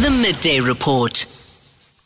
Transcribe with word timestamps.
The 0.00 0.08
Midday 0.08 0.60
Report. 0.60 1.26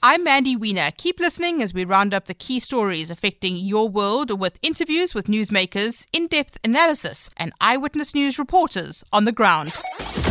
I'm 0.03 0.25
Mandy 0.25 0.57
Wiener. 0.57 0.91
Keep 0.97 1.21
listening 1.21 1.63
as 1.63 1.73
we 1.73 1.85
round 1.85 2.13
up 2.13 2.25
the 2.25 2.35
key 2.35 2.59
stories 2.59 3.09
affecting 3.09 3.55
your 3.55 3.89
world 3.89 4.37
with 4.41 4.59
interviews 4.63 5.15
with 5.15 5.29
newsmakers, 5.29 6.09
in 6.13 6.27
depth 6.27 6.59
analysis, 6.65 7.31
and 7.37 7.53
eyewitness 7.61 8.13
news 8.13 8.37
reporters 8.37 9.05
on 9.13 9.27
the 9.27 9.33
ground. 9.33 9.75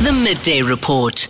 The 0.03 0.11
Midday 0.11 0.61
Report. 0.61 1.25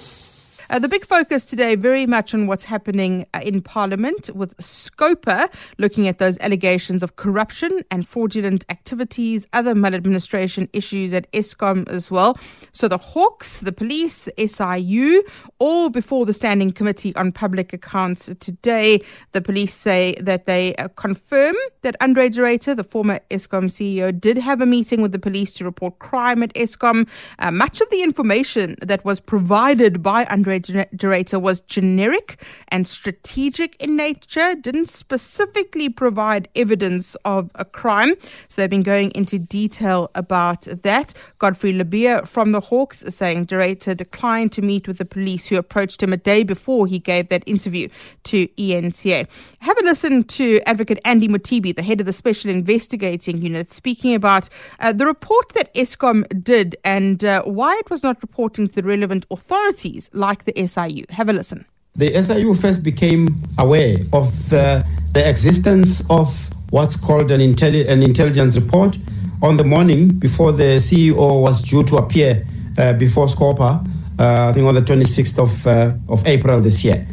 Uh, 0.73 0.79
the 0.79 0.89
big 0.89 1.05
focus 1.05 1.45
today 1.45 1.75
very 1.75 2.07
much 2.07 2.33
on 2.33 2.47
what's 2.47 2.63
happening 2.63 3.27
uh, 3.35 3.39
in 3.43 3.61
Parliament 3.61 4.31
with 4.33 4.57
Scopa 4.57 5.47
looking 5.77 6.07
at 6.07 6.17
those 6.17 6.39
allegations 6.39 7.03
of 7.03 7.15
corruption 7.15 7.81
and 7.91 8.07
fraudulent 8.07 8.65
activities, 8.71 9.45
other 9.53 9.75
maladministration 9.75 10.67
issues 10.73 11.13
at 11.13 11.31
Eskom 11.31 11.87
as 11.89 12.09
well. 12.09 12.35
So 12.71 12.87
the 12.87 12.97
Hawks, 12.97 13.59
the 13.59 13.71
police, 13.71 14.27
SIU, 14.35 15.21
all 15.59 15.91
before 15.91 16.25
the 16.25 16.33
Standing 16.33 16.71
Committee 16.71 17.15
on 17.15 17.31
Public 17.31 17.71
Accounts 17.71 18.33
today. 18.39 18.99
The 19.33 19.43
police 19.43 19.75
say 19.75 20.13
that 20.21 20.47
they 20.47 20.73
uh, 20.77 20.87
confirm 20.87 21.55
that 21.83 21.95
Andre 22.01 22.29
de 22.29 22.41
Ruyter, 22.41 22.75
the 22.75 22.83
former 22.83 23.19
Eskom 23.29 23.65
CEO, 23.65 24.19
did 24.19 24.39
have 24.39 24.59
a 24.59 24.65
meeting 24.65 25.03
with 25.03 25.11
the 25.11 25.19
police 25.19 25.53
to 25.53 25.65
report 25.65 25.99
crime 25.99 26.41
at 26.41 26.51
Eskom. 26.55 27.07
Uh, 27.37 27.51
much 27.51 27.79
of 27.79 27.91
the 27.91 28.01
information 28.01 28.75
that 28.81 29.05
was 29.05 29.19
provided 29.19 30.01
by 30.01 30.25
Andre 30.31 30.62
Ruyter 30.69 31.41
was 31.41 31.59
generic 31.61 32.41
and 32.69 32.87
strategic 32.87 33.81
in 33.81 33.95
nature, 33.95 34.55
didn't 34.55 34.87
specifically 34.87 35.89
provide 35.89 36.47
evidence 36.55 37.15
of 37.25 37.51
a 37.55 37.65
crime. 37.65 38.13
So 38.47 38.61
they've 38.61 38.69
been 38.69 38.83
going 38.83 39.11
into 39.11 39.39
detail 39.39 40.11
about 40.15 40.61
that. 40.61 41.13
Godfrey 41.39 41.73
Lebeya 41.73 42.27
from 42.27 42.51
the 42.51 42.59
Hawks 42.59 43.03
is 43.03 43.15
saying 43.15 43.45
de 43.45 43.55
Ruyter 43.55 43.95
declined 43.95 44.51
to 44.53 44.61
meet 44.61 44.87
with 44.87 44.97
the 44.97 45.05
police 45.05 45.47
who 45.47 45.57
approached 45.57 46.01
him 46.01 46.13
a 46.13 46.17
day 46.17 46.43
before 46.43 46.87
he 46.87 46.99
gave 46.99 47.29
that 47.29 47.43
interview 47.45 47.87
to 48.23 48.47
ENCA. 48.47 49.27
Have 49.59 49.77
a 49.77 49.83
listen 49.83 50.23
to 50.23 50.59
Advocate 50.65 50.99
Andy 51.05 51.27
Mothibi, 51.27 51.75
the 51.75 51.83
head 51.83 51.99
of 51.99 52.05
the 52.05 52.13
Special 52.13 52.49
Investigating 52.51 53.41
Unit, 53.41 53.69
speaking 53.69 54.13
about 54.15 54.49
uh, 54.79 54.93
the 54.93 55.05
report 55.05 55.49
that 55.53 55.73
Eskom 55.73 56.25
did 56.43 56.75
and 56.83 57.23
uh, 57.23 57.43
why 57.43 57.75
it 57.77 57.89
was 57.89 58.03
not 58.03 58.21
reporting 58.21 58.67
to 58.67 58.73
the 58.73 58.83
relevant 58.83 59.25
authorities 59.31 60.09
like 60.13 60.45
the 60.45 60.52
the 60.55 60.67
SIU. 60.67 61.05
Have 61.09 61.29
a 61.29 61.33
listen. 61.33 61.65
The 61.95 62.23
SIU 62.23 62.53
first 62.55 62.83
became 62.83 63.37
aware 63.57 63.97
of 64.11 64.49
the, 64.49 64.85
the 65.13 65.27
existence 65.27 66.03
of 66.09 66.49
what's 66.71 66.95
called 66.95 67.29
an, 67.31 67.39
intelli- 67.39 67.87
an 67.87 68.01
intelligence 68.01 68.55
report 68.55 68.97
on 69.41 69.57
the 69.57 69.63
morning 69.63 70.07
before 70.07 70.51
the 70.51 70.77
CEO 70.77 71.41
was 71.41 71.61
due 71.61 71.83
to 71.83 71.97
appear 71.97 72.45
uh, 72.77 72.93
before 72.93 73.27
Scopa, 73.27 73.85
uh, 74.19 74.49
I 74.49 74.53
think 74.53 74.65
on 74.65 74.73
the 74.73 74.81
26th 74.81 75.37
of, 75.37 75.67
uh, 75.67 75.93
of 76.09 76.25
April 76.25 76.61
this 76.61 76.83
year. 76.83 77.05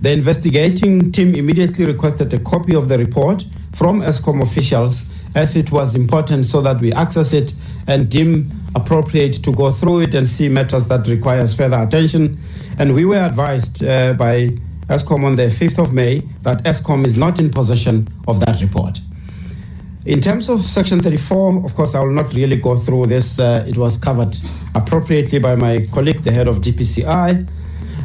The 0.00 0.12
investigating 0.12 1.10
team 1.12 1.34
immediately 1.34 1.84
requested 1.84 2.32
a 2.32 2.38
copy 2.38 2.74
of 2.74 2.88
the 2.88 2.98
report 2.98 3.44
from 3.72 4.00
Eskom 4.00 4.42
officials 4.42 5.04
as 5.34 5.56
it 5.56 5.70
was 5.70 5.94
important 5.94 6.46
so 6.46 6.60
that 6.60 6.80
we 6.80 6.92
access 6.92 7.32
it 7.32 7.52
and 7.86 8.08
deem 8.08 8.50
appropriate 8.74 9.42
to 9.44 9.52
go 9.52 9.72
through 9.72 10.00
it 10.00 10.14
and 10.14 10.26
see 10.26 10.48
matters 10.48 10.84
that 10.86 11.06
requires 11.08 11.54
further 11.54 11.78
attention. 11.78 12.38
And 12.78 12.94
we 12.94 13.04
were 13.04 13.16
advised 13.16 13.84
uh, 13.84 14.14
by 14.14 14.50
Eskom 14.88 15.24
on 15.24 15.36
the 15.36 15.44
5th 15.44 15.82
of 15.82 15.92
May 15.92 16.20
that 16.42 16.64
Eskom 16.64 17.04
is 17.04 17.16
not 17.16 17.38
in 17.38 17.50
possession 17.50 18.08
of 18.26 18.40
that 18.40 18.60
report. 18.60 18.98
In 20.06 20.20
terms 20.20 20.48
of 20.48 20.62
Section 20.62 21.00
34, 21.00 21.64
of 21.64 21.74
course, 21.74 21.94
I 21.94 22.00
will 22.00 22.12
not 22.12 22.32
really 22.34 22.56
go 22.56 22.74
through 22.76 23.06
this. 23.06 23.38
Uh, 23.38 23.64
it 23.68 23.76
was 23.76 23.96
covered 23.96 24.36
appropriately 24.74 25.38
by 25.38 25.56
my 25.56 25.86
colleague, 25.92 26.22
the 26.22 26.32
head 26.32 26.48
of 26.48 26.60
DPCI. 26.60 27.48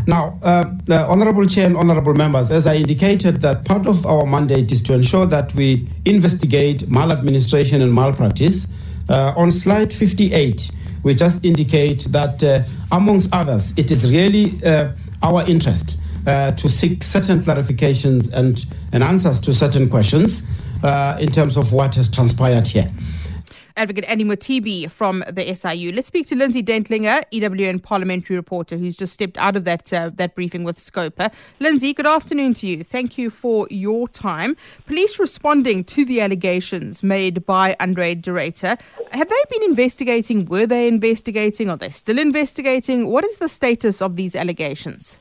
Now, 0.06 0.38
uh, 0.44 0.66
Honorable 1.08 1.48
Chair 1.48 1.66
and 1.66 1.78
Honorable 1.78 2.14
Members, 2.14 2.52
as 2.52 2.68
I 2.68 2.76
indicated, 2.76 3.42
that 3.42 3.66
part 3.66 3.88
of 3.88 4.06
our 4.06 4.26
mandate 4.26 4.72
is 4.72 4.82
to 4.84 4.94
ensure 4.94 5.26
that 5.26 5.56
we 5.56 5.88
investigate 6.04 6.88
maladministration 6.90 7.82
and 7.82 7.92
malpractice 7.94 8.68
uh, 9.10 9.34
on 9.36 9.52
slide 9.52 9.94
58, 9.94 10.72
we 11.04 11.14
just 11.14 11.44
indicate 11.46 12.06
that, 12.06 12.44
uh, 12.44 12.64
amongst 12.92 13.34
others, 13.34 13.78
it 13.78 13.92
is 13.92 14.12
really 14.12 14.60
uh, 14.66 14.92
our 15.22 15.48
interest 15.48 16.00
uh, 16.28 16.52
to 16.54 16.70
seek 16.70 17.04
certain 17.04 17.40
clarifications 17.40 18.32
and, 18.34 18.66
and 18.92 19.04
answers 19.04 19.40
to 19.42 19.54
certain 19.54 19.90
questions 19.90 20.48
uh, 20.84 21.18
in 21.20 21.32
terms 21.32 21.58
of 21.58 21.72
what 21.72 21.96
has 21.96 22.10
transpired 22.10 22.68
here. 22.68 22.92
Advocate 23.78 24.06
Andy 24.10 24.24
Mothibi 24.24 24.90
from 24.90 25.24
the 25.32 25.54
SIU. 25.54 25.92
Let's 25.92 26.08
speak 26.08 26.28
to 26.28 26.36
Lindsay 26.36 26.64
Dentlinger, 26.64 27.24
EWN 27.32 27.84
parliamentary 27.84 28.36
reporter, 28.36 28.78
who's 28.78 28.96
just 28.96 29.14
stepped 29.14 29.38
out 29.38 29.58
of 29.58 29.66
that 29.66 29.92
uh, 29.92 30.12
that 30.16 30.36
briefing 30.36 30.64
with 30.64 30.78
Scopa. 30.78 31.34
Lindsay, 31.60 31.94
good 31.94 32.06
afternoon 32.06 32.54
to 32.56 32.68
you. 32.68 32.84
Thank 32.84 33.18
you 33.18 33.30
for 33.30 33.68
your 33.70 34.08
time. 34.08 34.56
Police 34.86 35.20
responding 35.20 35.84
to 35.86 36.06
the 36.06 36.22
allegations 36.22 37.04
made 37.04 37.46
by 37.46 37.76
Andre 37.80 38.16
de 38.16 38.32
Ruyter. 38.32 38.80
Have 39.12 39.30
they 39.30 39.44
been 39.50 39.64
investigating? 39.64 40.46
Were 40.46 40.66
they 40.66 40.88
investigating? 40.88 41.70
Are 41.70 41.78
they 41.78 41.90
still 41.90 42.20
investigating? 42.20 43.12
What 43.12 43.26
is 43.26 43.38
the 43.38 43.50
status 43.50 44.02
of 44.02 44.16
these 44.16 44.36
allegations? 44.36 45.20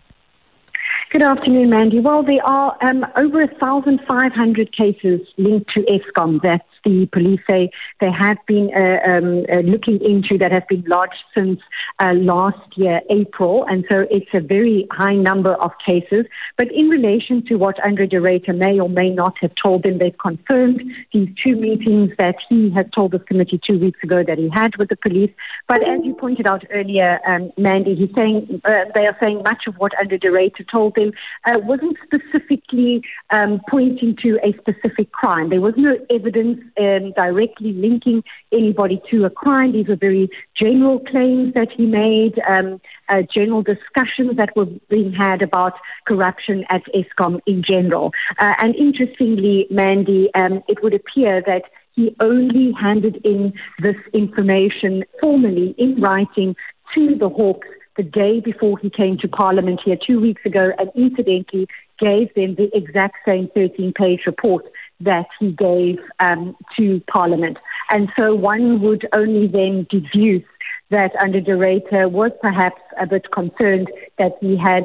Good 1.10 1.22
afternoon, 1.22 1.70
Mandy. 1.70 2.00
Well, 2.00 2.24
there 2.24 2.44
are 2.44 2.76
um, 2.82 3.06
over 3.16 3.38
1,500 3.38 4.76
cases 4.76 5.20
linked 5.38 5.70
to 5.74 5.80
Eskom 5.82 6.42
that 6.42 6.66
the 6.84 7.08
police 7.12 7.40
say 7.48 7.70
they 8.00 8.10
have 8.10 8.38
been 8.46 8.70
uh, 8.74 9.10
um, 9.10 9.44
uh, 9.50 9.60
looking 9.60 10.00
into 10.02 10.38
that 10.38 10.52
have 10.52 10.68
been 10.68 10.84
lodged 10.86 11.22
since 11.34 11.60
uh, 12.02 12.12
last 12.12 12.76
year, 12.76 13.00
April. 13.10 13.64
And 13.68 13.84
so 13.88 14.06
it's 14.10 14.30
a 14.34 14.40
very 14.40 14.86
high 14.92 15.14
number 15.14 15.54
of 15.54 15.70
cases. 15.84 16.26
But 16.56 16.68
in 16.72 16.88
relation 16.88 17.44
to 17.46 17.56
what 17.56 17.82
Andre 17.84 18.06
de 18.06 18.20
may 18.20 18.78
or 18.78 18.88
may 18.88 19.10
not 19.10 19.34
have 19.40 19.52
told 19.60 19.82
them, 19.82 19.98
they've 19.98 20.16
confirmed 20.18 20.82
these 21.12 21.28
two 21.42 21.56
meetings 21.56 22.10
that 22.18 22.36
he 22.48 22.70
has 22.76 22.86
told 22.94 23.12
this 23.12 23.22
committee 23.26 23.60
two 23.66 23.78
weeks 23.78 24.00
ago 24.02 24.22
that 24.26 24.38
he 24.38 24.48
had 24.52 24.76
with 24.76 24.88
the 24.88 24.96
police. 24.96 25.30
But 25.68 25.86
as 25.86 26.00
you 26.04 26.14
pointed 26.14 26.46
out 26.46 26.64
earlier, 26.70 27.20
um, 27.26 27.50
Mandy, 27.56 27.94
he's 27.94 28.14
saying 28.14 28.60
uh, 28.64 28.84
they 28.94 29.06
are 29.06 29.16
saying 29.20 29.42
much 29.44 29.64
of 29.66 29.74
what 29.76 29.92
Andre 29.98 30.18
de 30.18 30.50
told 30.70 30.94
them 30.94 31.12
uh, 31.46 31.58
wasn't 31.62 31.96
specifically 32.04 33.02
um, 33.30 33.60
pointing 33.68 34.16
to 34.22 34.38
a 34.42 34.52
specific 34.58 35.12
crime. 35.12 35.50
There 35.50 35.60
was 35.60 35.74
no 35.76 35.96
evidence 36.10 36.60
um, 36.78 37.12
directly 37.12 37.72
linking 37.72 38.22
anybody 38.52 39.00
to 39.10 39.24
a 39.24 39.30
crime. 39.30 39.72
These 39.72 39.88
were 39.88 39.96
very 39.96 40.28
general 40.56 41.00
claims 41.00 41.54
that 41.54 41.68
he 41.76 41.86
made, 41.86 42.40
um, 42.48 42.80
uh, 43.08 43.22
general 43.32 43.62
discussions 43.62 44.36
that 44.36 44.56
were 44.56 44.66
being 44.88 45.12
had 45.12 45.42
about 45.42 45.74
corruption 46.06 46.64
at 46.70 46.82
Eskom 46.94 47.40
in 47.46 47.62
general. 47.62 48.12
Uh, 48.38 48.54
and 48.58 48.74
interestingly, 48.74 49.66
Mandy, 49.70 50.30
um, 50.34 50.62
it 50.68 50.82
would 50.82 50.94
appear 50.94 51.42
that 51.46 51.62
he 51.92 52.14
only 52.20 52.72
handed 52.72 53.16
in 53.24 53.52
this 53.80 53.96
information 54.12 55.04
formally 55.20 55.74
in 55.78 56.00
writing 56.00 56.56
to 56.94 57.16
the 57.16 57.28
Hawks 57.28 57.68
the 57.96 58.02
day 58.02 58.40
before 58.40 58.78
he 58.78 58.90
came 58.90 59.16
to 59.18 59.28
Parliament 59.28 59.80
here 59.84 59.96
two 59.96 60.20
weeks 60.20 60.42
ago 60.44 60.72
and 60.78 60.90
incidentally 60.96 61.68
gave 61.98 62.34
them 62.34 62.56
the 62.56 62.68
exact 62.74 63.16
same 63.24 63.48
13 63.54 63.92
page 63.92 64.20
report 64.26 64.64
that 65.00 65.26
he 65.40 65.52
gave 65.52 65.98
um, 66.20 66.56
to 66.76 67.00
Parliament. 67.10 67.58
And 67.90 68.08
so 68.16 68.34
one 68.34 68.80
would 68.82 69.06
only 69.14 69.46
then 69.46 69.86
deduce 69.90 70.44
that 70.90 71.12
Andre 71.22 71.40
de 71.40 71.52
Ruyter 71.52 72.10
was 72.10 72.30
perhaps 72.40 72.80
a 73.00 73.06
bit 73.06 73.30
concerned 73.32 73.90
that 74.18 74.32
he 74.40 74.56
had 74.56 74.84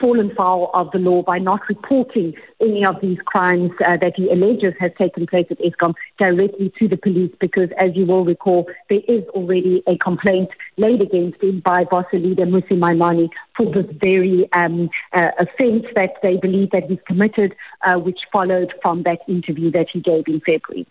fallen 0.00 0.34
foul 0.36 0.70
of 0.74 0.90
the 0.92 0.98
law 0.98 1.22
by 1.22 1.38
not 1.38 1.60
reporting 1.68 2.34
any 2.60 2.84
of 2.84 2.96
these 3.00 3.18
crimes 3.24 3.70
uh, 3.86 3.96
that 4.00 4.12
he 4.16 4.28
alleges 4.30 4.74
has 4.78 4.90
taken 4.98 5.26
place 5.26 5.46
at 5.50 5.58
Eskom 5.58 5.94
directly 6.18 6.72
to 6.78 6.88
the 6.88 6.96
police 6.96 7.32
because, 7.40 7.68
as 7.78 7.90
you 7.94 8.06
will 8.06 8.24
recall, 8.24 8.66
there 8.88 9.00
is 9.08 9.24
already 9.30 9.82
a 9.86 9.96
complaint 9.98 10.50
laid 10.76 11.00
against 11.00 11.42
him 11.42 11.62
by 11.64 11.84
BOSA 11.84 12.14
leader 12.14 12.46
Mmusi 12.46 12.72
Maimane 12.72 13.28
for 13.56 13.66
this 13.66 13.86
very 14.00 14.48
um, 14.54 14.90
uh, 15.12 15.30
offence 15.38 15.86
that 15.94 16.14
they 16.22 16.36
believe 16.36 16.70
that 16.70 16.84
he's 16.88 16.98
committed, 17.06 17.54
uh, 17.86 17.98
which 17.98 18.20
followed 18.32 18.72
from 18.82 19.02
that 19.04 19.20
interview 19.28 19.70
that 19.70 19.86
he 19.92 20.00
gave 20.00 20.24
in 20.26 20.40
February. 20.40 20.86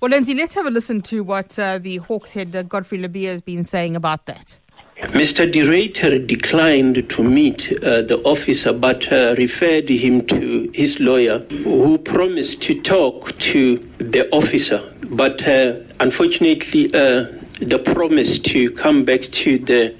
Well, 0.00 0.10
Lindsay, 0.10 0.34
let's 0.34 0.54
have 0.54 0.66
a 0.66 0.70
listen 0.70 1.00
to 1.02 1.22
what 1.22 1.58
uh, 1.58 1.78
the 1.78 1.98
Hawkshead 2.00 2.54
uh, 2.54 2.62
Godfrey 2.62 2.98
Lebeya 2.98 3.30
has 3.30 3.40
been 3.40 3.64
saying 3.64 3.96
about 3.96 4.26
that. 4.26 4.58
Mr. 4.98 5.50
De 5.50 6.18
declined 6.26 7.06
to 7.10 7.22
meet 7.22 7.70
uh, 7.82 8.00
the 8.00 8.18
officer 8.24 8.72
but 8.72 9.12
uh, 9.12 9.34
referred 9.36 9.90
him 9.90 10.26
to 10.26 10.70
his 10.72 10.98
lawyer 11.00 11.40
who 11.64 11.98
promised 11.98 12.62
to 12.62 12.80
talk 12.80 13.38
to 13.38 13.76
the 13.98 14.26
officer. 14.30 14.82
But 15.02 15.46
uh, 15.46 15.80
unfortunately, 16.00 16.86
uh, 16.94 17.26
the 17.60 17.78
promise 17.78 18.38
to 18.38 18.70
come 18.70 19.04
back 19.04 19.20
to 19.20 19.58
the 19.58 19.94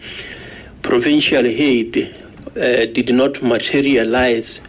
provincial 0.80 1.44
head 1.44 2.14
uh, 2.56 2.86
did 2.90 3.14
not 3.14 3.42
materialize 3.42 4.60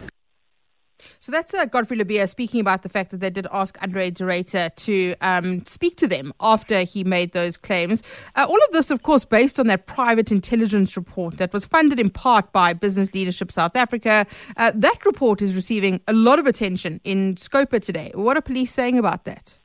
So 1.28 1.32
that's 1.32 1.52
uh, 1.52 1.66
Godfrey 1.66 1.98
Lebeya 1.98 2.26
speaking 2.26 2.58
about 2.58 2.84
the 2.84 2.88
fact 2.88 3.10
that 3.10 3.18
they 3.18 3.28
did 3.28 3.46
ask 3.52 3.76
Andre 3.82 4.10
de 4.10 4.24
Ruyter 4.24 4.74
to 4.74 5.14
um, 5.20 5.62
speak 5.66 5.98
to 5.98 6.08
them 6.08 6.32
after 6.40 6.84
he 6.84 7.04
made 7.04 7.32
those 7.32 7.58
claims. 7.58 8.02
Uh, 8.34 8.46
all 8.48 8.56
of 8.56 8.72
this, 8.72 8.90
of 8.90 9.02
course, 9.02 9.26
based 9.26 9.60
on 9.60 9.66
that 9.66 9.84
private 9.84 10.32
intelligence 10.32 10.96
report 10.96 11.36
that 11.36 11.52
was 11.52 11.66
funded 11.66 12.00
in 12.00 12.08
part 12.08 12.50
by 12.50 12.72
Business 12.72 13.12
Leadership 13.12 13.52
South 13.52 13.76
Africa. 13.76 14.26
Uh, 14.56 14.72
that 14.74 15.04
report 15.04 15.42
is 15.42 15.54
receiving 15.54 16.00
a 16.08 16.14
lot 16.14 16.38
of 16.38 16.46
attention 16.46 16.98
in 17.04 17.34
Scopa 17.34 17.78
today. 17.78 18.10
What 18.14 18.38
are 18.38 18.40
police 18.40 18.72
saying 18.72 18.98
about 18.98 19.24
that? 19.24 19.58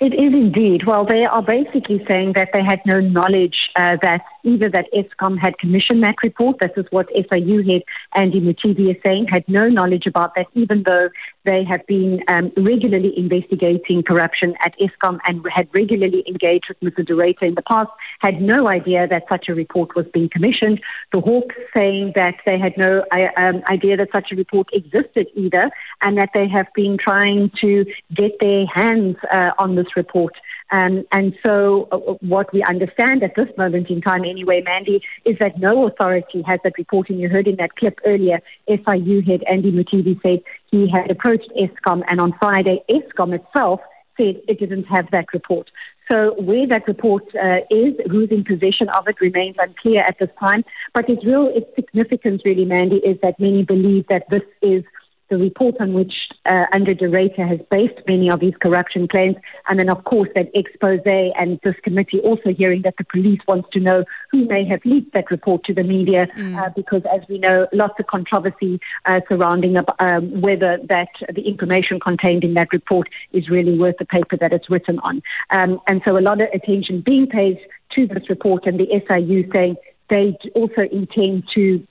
It 0.00 0.12
is 0.12 0.32
indeed. 0.32 0.86
Well, 0.86 1.06
they 1.06 1.24
are 1.24 1.42
basically 1.42 2.04
saying 2.08 2.32
that 2.34 2.48
they 2.52 2.64
had 2.64 2.80
no 2.84 3.00
knowledge 3.00 3.56
uh, 3.76 3.96
that 4.02 4.22
either 4.42 4.68
that 4.70 4.86
Eskom 4.92 5.38
had 5.38 5.56
commissioned 5.58 6.02
that 6.02 6.16
report, 6.22 6.58
this 6.60 6.72
is 6.76 6.84
what 6.90 7.08
SIU 7.14 7.62
head 7.62 7.82
Andy 8.14 8.40
Mothibi 8.40 8.90
is 8.90 8.96
saying, 9.02 9.26
had 9.30 9.44
no 9.48 9.68
knowledge 9.68 10.06
about 10.06 10.34
that, 10.34 10.46
even 10.54 10.82
though 10.84 11.08
they 11.44 11.64
have 11.64 11.86
been 11.86 12.20
um, 12.28 12.52
regularly 12.56 13.12
investigating 13.16 14.02
corruption 14.02 14.54
at 14.62 14.74
Eskom 14.78 15.18
and 15.26 15.44
had 15.54 15.68
regularly 15.74 16.24
engaged 16.26 16.66
with 16.68 16.80
Mr. 16.80 17.10
Ruyter 17.10 17.48
in 17.48 17.54
the 17.54 17.62
past, 17.62 17.90
had 18.20 18.40
no 18.40 18.68
idea 18.68 19.06
that 19.06 19.24
such 19.28 19.48
a 19.48 19.54
report 19.54 19.94
was 19.94 20.06
being 20.12 20.28
commissioned. 20.28 20.80
The 21.12 21.20
Hawks 21.20 21.54
saying 21.72 22.12
that 22.16 22.36
they 22.46 22.58
had 22.58 22.76
no 22.76 23.04
uh, 23.12 23.40
um, 23.40 23.62
idea 23.70 23.96
that 23.96 24.08
such 24.12 24.32
a 24.32 24.36
report 24.36 24.68
existed 24.72 25.28
either, 25.34 25.70
and 26.02 26.18
that 26.18 26.30
they 26.34 26.48
have 26.48 26.66
been 26.74 26.96
trying 26.98 27.50
to 27.60 27.84
get 28.14 28.32
their 28.40 28.66
hands 28.66 29.16
uh, 29.32 29.50
on 29.58 29.74
this 29.84 29.96
report. 29.96 30.34
Um, 30.70 31.04
and 31.12 31.34
so, 31.42 31.88
uh, 31.92 31.98
what 32.20 32.52
we 32.52 32.62
understand 32.68 33.22
at 33.22 33.36
this 33.36 33.48
moment 33.56 33.90
in 33.90 34.00
time, 34.00 34.24
anyway, 34.24 34.62
Mandy, 34.64 35.02
is 35.24 35.36
that 35.38 35.58
no 35.58 35.86
authority 35.86 36.42
has 36.46 36.60
that 36.64 36.78
report. 36.78 37.10
And 37.10 37.20
you 37.20 37.28
heard 37.28 37.46
in 37.46 37.56
that 37.56 37.76
clip 37.76 38.00
earlier, 38.06 38.40
SIU 38.68 39.22
head 39.22 39.42
Andy 39.50 39.72
Mothibi 39.72 40.20
said 40.22 40.42
he 40.70 40.90
had 40.90 41.10
approached 41.10 41.50
Eskom, 41.56 42.02
and 42.08 42.20
on 42.20 42.32
Friday, 42.40 42.82
Eskom 42.88 43.34
itself 43.34 43.80
said 44.16 44.40
it 44.48 44.58
didn't 44.58 44.84
have 44.84 45.10
that 45.10 45.26
report. 45.32 45.70
So 46.10 46.34
where 46.38 46.66
that 46.68 46.86
report 46.86 47.24
uh, 47.34 47.60
is, 47.70 47.94
who's 48.10 48.30
in 48.30 48.44
possession 48.44 48.88
of 48.90 49.08
it, 49.08 49.20
remains 49.20 49.56
unclear 49.58 50.00
at 50.00 50.16
this 50.20 50.28
time. 50.38 50.64
But 50.92 51.08
its 51.08 51.24
real 51.24 51.50
its 51.54 51.66
significance, 51.74 52.42
really, 52.44 52.64
Mandy, 52.64 52.96
is 52.96 53.18
that 53.22 53.40
many 53.40 53.64
believe 53.64 54.06
that 54.08 54.24
this 54.30 54.42
is 54.60 54.84
the 55.30 55.38
report 55.38 55.76
on 55.80 55.94
which 55.94 56.12
uh, 56.46 56.66
de 56.78 57.44
has 57.46 57.58
based 57.70 57.98
many 58.06 58.30
of 58.30 58.40
his 58.40 58.54
corruption 58.60 59.08
claims, 59.08 59.36
and 59.68 59.78
then 59.78 59.88
of 59.88 60.04
course 60.04 60.28
that 60.34 60.48
expose 60.54 61.00
and 61.04 61.60
this 61.64 61.74
committee 61.82 62.20
also 62.20 62.50
hearing 62.56 62.82
that 62.82 62.94
the 62.98 63.04
police 63.04 63.40
wants 63.48 63.68
to 63.72 63.80
know 63.80 64.04
who 64.30 64.46
may 64.46 64.64
have 64.66 64.80
leaked 64.84 65.12
that 65.14 65.30
report 65.30 65.64
to 65.64 65.74
the 65.74 65.82
media, 65.82 66.26
mm. 66.36 66.60
uh, 66.60 66.70
because 66.76 67.02
as 67.14 67.20
we 67.28 67.38
know, 67.38 67.66
lots 67.72 67.94
of 67.98 68.06
controversy 68.06 68.80
uh, 69.06 69.20
surrounding 69.28 69.76
um, 69.98 70.40
whether 70.40 70.78
that 70.88 71.08
the 71.34 71.42
information 71.42 71.98
contained 72.00 72.44
in 72.44 72.54
that 72.54 72.68
report 72.72 73.08
is 73.32 73.48
really 73.48 73.78
worth 73.78 73.96
the 73.98 74.04
paper 74.04 74.36
that 74.36 74.52
it's 74.52 74.70
written 74.70 74.98
on, 75.00 75.22
um, 75.50 75.80
and 75.88 76.02
so 76.04 76.16
a 76.16 76.20
lot 76.20 76.40
of 76.40 76.48
attention 76.52 77.00
being 77.00 77.26
paid 77.26 77.58
to 77.94 78.06
this 78.06 78.28
report, 78.28 78.66
and 78.66 78.78
the 78.78 78.86
SIU 79.08 79.48
saying 79.52 79.76
they 80.10 80.36
also 80.54 80.82
intend 80.92 81.44
to 81.54 81.86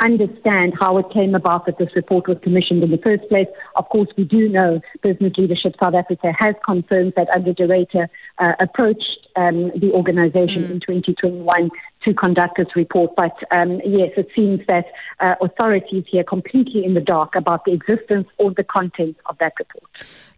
understand 0.00 0.74
how 0.78 0.98
it 0.98 1.06
came 1.12 1.34
about 1.34 1.66
that 1.66 1.78
this 1.78 1.88
report 1.94 2.28
was 2.28 2.38
commissioned 2.42 2.82
in 2.82 2.90
the 2.90 2.98
first 2.98 3.28
place. 3.28 3.48
Of 3.76 3.88
course, 3.88 4.08
we 4.16 4.24
do 4.24 4.48
know 4.48 4.80
Business 5.02 5.32
Leadership 5.36 5.74
South 5.82 5.94
Africa 5.94 6.32
has 6.38 6.54
confirmed 6.64 7.14
that 7.16 7.28
de 7.44 7.66
Ruyter 7.66 8.08
uh, 8.38 8.52
approached 8.60 9.28
um, 9.36 9.70
the 9.78 9.90
organization 9.92 10.64
mm. 10.64 10.70
in 10.72 10.80
2021 10.80 11.70
to 12.04 12.14
conduct 12.14 12.56
this 12.56 12.74
report. 12.74 13.14
But 13.16 13.36
um, 13.54 13.80
yes, 13.84 14.12
it 14.16 14.28
seems 14.34 14.60
that 14.66 14.86
uh, 15.20 15.34
authorities 15.40 16.04
here 16.10 16.22
are 16.22 16.24
completely 16.24 16.84
in 16.84 16.94
the 16.94 17.00
dark 17.00 17.34
about 17.34 17.64
the 17.64 17.72
existence 17.72 18.26
or 18.38 18.52
the 18.52 18.64
contents 18.64 19.20
of 19.26 19.36
that 19.38 19.52
report. 19.58 19.84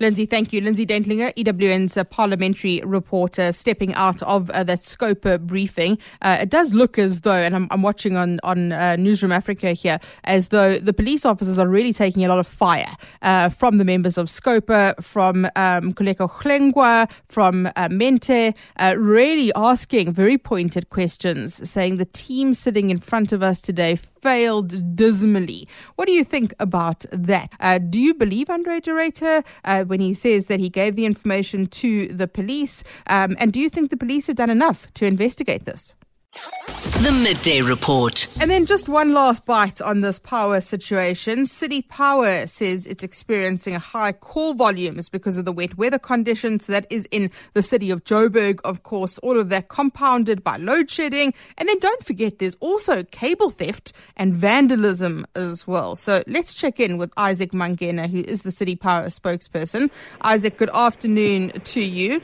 Lindsay, 0.01 0.27
thank 0.27 0.53
you. 0.53 0.61
Lindsay 0.61 0.85
Dentlinger, 0.85 1.33
EWN's 1.35 1.97
uh, 1.97 2.05
parliamentary 2.05 2.81
reporter, 2.85 3.53
stepping 3.53 3.95
out 3.95 4.23
of 4.23 4.51
uh, 4.51 4.65
that 4.65 4.81
Scopa 4.81 5.41
briefing. 5.41 5.99
Uh, 6.21 6.39
it 6.41 6.51
does 6.51 6.73
look 6.73 6.99
as 6.99 7.21
though, 7.21 7.33
and 7.33 7.55
I'm, 7.55 7.69
I'm 7.71 7.83
watching 7.83 8.17
on, 8.17 8.41
on 8.43 8.73
uh, 8.73 8.97
Newsroom 8.97 9.33
Africa 9.33 9.73
here, 9.73 10.01
as 10.25 10.49
though 10.49 10.77
the 10.77 10.93
police 10.93 11.25
officers 11.25 11.59
are 11.59 11.69
really 11.69 11.93
taking 11.93 12.25
a 12.25 12.29
lot 12.29 12.39
of 12.39 12.47
fire 12.47 12.97
uh, 13.23 13.49
from 13.49 13.79
the 13.79 13.85
members 13.85 14.19
of 14.19 14.27
Scopa, 14.27 15.01
from 15.03 15.45
um, 15.57 15.95
Hlengwa, 15.95 17.11
from 17.29 17.69
Mente, 17.91 18.55
really 18.97 19.53
asking 19.55 20.13
very 20.13 20.39
pointed 20.39 20.91
questions 20.91 21.52
saying 21.55 21.97
the 21.97 22.05
team 22.05 22.55
sitting 22.55 22.91
in 22.91 22.99
front 22.99 23.33
of 23.33 23.43
us 23.43 23.61
today 23.61 23.97
failed 23.97 24.97
dismally. 24.97 25.69
What 25.97 26.07
do 26.07 26.13
you 26.13 26.25
think 26.25 26.55
about 26.59 27.05
that? 27.11 27.53
Uh, 27.61 27.79
do 27.79 28.01
you 28.01 28.15
believe 28.15 28.51
Andre 28.51 28.81
de 28.81 29.43
uh, 29.65 29.85
when 29.85 30.01
he 30.01 30.15
says 30.15 30.47
that 30.47 30.61
he 30.61 30.69
gave 30.69 30.97
the 30.97 31.05
information 31.05 31.67
to 31.67 32.09
the 32.09 32.29
police? 32.29 32.85
Um, 33.07 33.37
and 33.39 33.53
do 33.53 33.61
you 33.61 33.69
think 33.69 33.91
the 33.91 33.97
police 33.97 34.27
have 34.29 34.37
done 34.37 34.51
enough 34.51 34.87
to 34.95 35.07
investigate 35.07 35.65
this? 35.65 35.97
The 36.33 37.11
Midday 37.13 37.61
Report. 37.63 38.27
And 38.41 38.51
then 38.51 38.65
just 38.65 38.89
one 38.89 39.13
last 39.13 39.45
bite 39.45 39.81
on 39.81 40.01
this 40.01 40.19
power 40.19 40.61
situation. 40.61 41.47
City 41.47 41.83
Power 41.83 42.47
says 42.47 42.87
it's 42.87 43.05
experiencing 43.05 43.75
high 43.75 44.13
call 44.13 44.55
volumes 44.55 45.09
because 45.09 45.37
of 45.37 45.45
the 45.45 45.53
wet 45.53 45.77
weather 45.77 45.99
conditions 45.99 46.69
that 46.69 46.87
is 46.91 47.07
in 47.11 47.31
the 47.55 47.63
city 47.63 47.91
of 47.91 48.05
Joburg. 48.05 48.61
Of 48.65 48.83
course, 48.85 49.19
all 49.19 49.39
of 49.39 49.49
that 49.51 49.69
compounded 49.69 50.43
by 50.43 50.57
load 50.57 50.91
shedding. 50.91 51.35
And 51.59 51.69
then 51.69 51.79
don't 51.81 52.05
forget 52.05 52.39
there's 52.39 52.57
also 52.61 53.03
cable 53.05 53.51
theft 53.51 53.93
and 54.17 54.35
vandalism 54.35 55.27
as 55.35 55.67
well. 55.67 55.97
So 55.97 56.23
let's 56.27 56.55
check 56.55 56.81
in 56.81 56.99
with 56.99 57.13
Isaac 57.17 57.51
Mangena, 57.51 58.09
who 58.09 58.21
is 58.21 58.43
the 58.43 58.53
City 58.53 58.77
Power 58.77 59.07
spokesperson. 59.07 59.91
Isaac, 60.23 60.57
good 60.57 60.71
afternoon 60.73 61.51
to 61.51 61.83
you. 61.83 62.23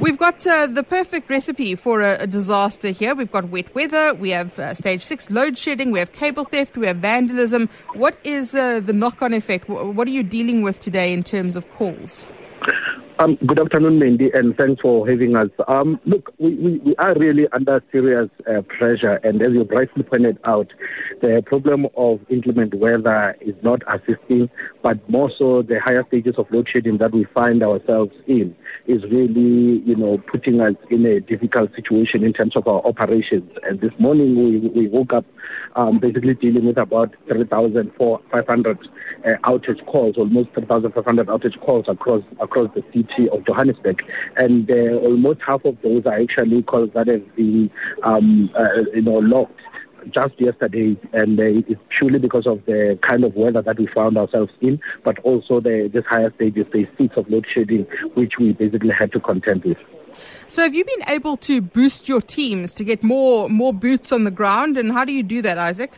We've 0.00 0.18
got 0.18 0.44
uh, 0.44 0.66
the 0.66 0.82
perfect 0.82 1.30
recipe 1.30 1.76
for 1.76 2.00
a, 2.00 2.22
a, 2.22 2.26
disaster 2.26 2.88
here. 2.88 3.14
We've 3.14 3.30
got 3.30 3.50
wet 3.50 3.72
weather, 3.76 4.12
we 4.12 4.30
have 4.30 4.58
uh, 4.58 4.74
stage 4.74 5.02
six 5.02 5.30
load 5.30 5.56
shedding, 5.56 5.92
we 5.92 6.00
have 6.00 6.12
cable 6.12 6.44
theft, 6.44 6.76
we 6.76 6.88
have 6.88 6.96
vandalism. 6.96 7.68
What 7.94 8.18
is 8.24 8.56
uh, 8.56 8.80
the 8.80 8.92
knock 8.92 9.22
on 9.22 9.32
effect? 9.32 9.68
What 9.68 10.08
are 10.08 10.10
you 10.10 10.24
dealing 10.24 10.62
with 10.62 10.80
today 10.80 11.12
in 11.12 11.22
terms 11.22 11.54
of 11.54 11.70
calls? 11.70 12.26
Um, 13.20 13.38
good 13.46 13.60
afternoon, 13.60 14.00
Mandy, 14.00 14.30
and 14.34 14.56
thanks 14.56 14.80
for 14.80 15.08
having 15.08 15.36
us. 15.36 15.48
Um, 15.68 16.00
look, 16.04 16.34
we, 16.40 16.56
we, 16.56 16.78
we, 16.78 16.96
are 16.96 17.14
really 17.16 17.44
under 17.52 17.80
serious 17.92 18.28
uh, 18.48 18.62
pressure, 18.62 19.20
and 19.22 19.40
as 19.40 19.52
you 19.52 19.62
rightly 19.62 20.02
pointed 20.02 20.36
out, 20.44 20.72
the 21.22 21.40
problem 21.46 21.86
of 21.96 22.18
inclement 22.28 22.74
weather 22.74 23.36
is 23.40 23.54
not 23.62 23.82
assisting, 23.86 24.50
but 24.82 25.08
more 25.08 25.30
so 25.38 25.62
the 25.62 25.78
higher 25.84 26.04
stages 26.08 26.34
of 26.38 26.50
load 26.50 26.68
shedding 26.72 26.98
that 26.98 27.12
we 27.12 27.24
find 27.32 27.62
ourselves 27.62 28.10
in 28.26 28.52
is 28.88 29.04
really, 29.04 29.80
you 29.86 29.94
know, 29.94 30.18
putting 30.32 30.60
us 30.60 30.74
in 30.90 31.06
a 31.06 31.20
difficult 31.20 31.70
situation 31.76 32.24
in 32.24 32.32
terms 32.32 32.56
of 32.56 32.66
our 32.66 32.84
operations. 32.84 33.48
And 33.62 33.80
this 33.80 33.92
morning 34.00 34.36
we, 34.36 34.68
we 34.68 34.88
woke 34.88 35.12
up 35.12 35.24
um, 35.76 36.00
basically 36.00 36.34
dealing 36.34 36.66
with 36.66 36.78
about 36.78 37.14
3,500 37.28 38.78
uh, 39.24 39.28
outage 39.44 39.86
calls, 39.86 40.16
almost 40.18 40.50
3,500 40.54 41.28
outage 41.28 41.60
calls 41.60 41.86
across 41.88 42.24
across 42.40 42.68
the 42.74 42.82
city 42.92 43.03
of 43.32 43.46
Johannesburg, 43.46 44.02
and 44.36 44.70
uh, 44.70 44.98
almost 45.02 45.40
half 45.46 45.64
of 45.64 45.76
those 45.82 46.06
are 46.06 46.20
actually 46.20 46.62
calls 46.62 46.90
that 46.94 47.08
have 47.08 47.36
been 47.36 47.70
um, 48.02 48.50
uh, 48.56 48.82
you 48.94 49.02
know 49.02 49.18
locked 49.18 49.60
just 50.12 50.38
yesterday, 50.40 50.96
and 51.12 51.38
uh, 51.38 51.62
it's 51.68 51.80
purely 51.98 52.18
because 52.18 52.46
of 52.46 52.64
the 52.66 52.98
kind 53.02 53.24
of 53.24 53.34
weather 53.34 53.62
that 53.62 53.78
we 53.78 53.86
found 53.94 54.18
ourselves 54.18 54.52
in, 54.60 54.80
but 55.02 55.18
also 55.20 55.60
the 55.60 55.90
this 55.92 56.04
higher 56.06 56.32
stage 56.34 56.54
stages, 56.54 56.72
the 56.72 56.86
seats 56.98 57.14
of 57.16 57.28
load 57.30 57.46
shedding, 57.52 57.86
which 58.14 58.34
we 58.38 58.52
basically 58.52 58.90
had 58.90 59.12
to 59.12 59.20
contend 59.20 59.64
with. 59.64 59.78
So, 60.46 60.62
have 60.62 60.74
you 60.74 60.84
been 60.84 61.08
able 61.08 61.36
to 61.38 61.60
boost 61.60 62.08
your 62.08 62.20
teams 62.20 62.74
to 62.74 62.84
get 62.84 63.02
more 63.02 63.48
more 63.48 63.72
boots 63.72 64.12
on 64.12 64.24
the 64.24 64.30
ground, 64.30 64.78
and 64.78 64.92
how 64.92 65.04
do 65.04 65.12
you 65.12 65.22
do 65.22 65.42
that, 65.42 65.58
Isaac? 65.58 65.92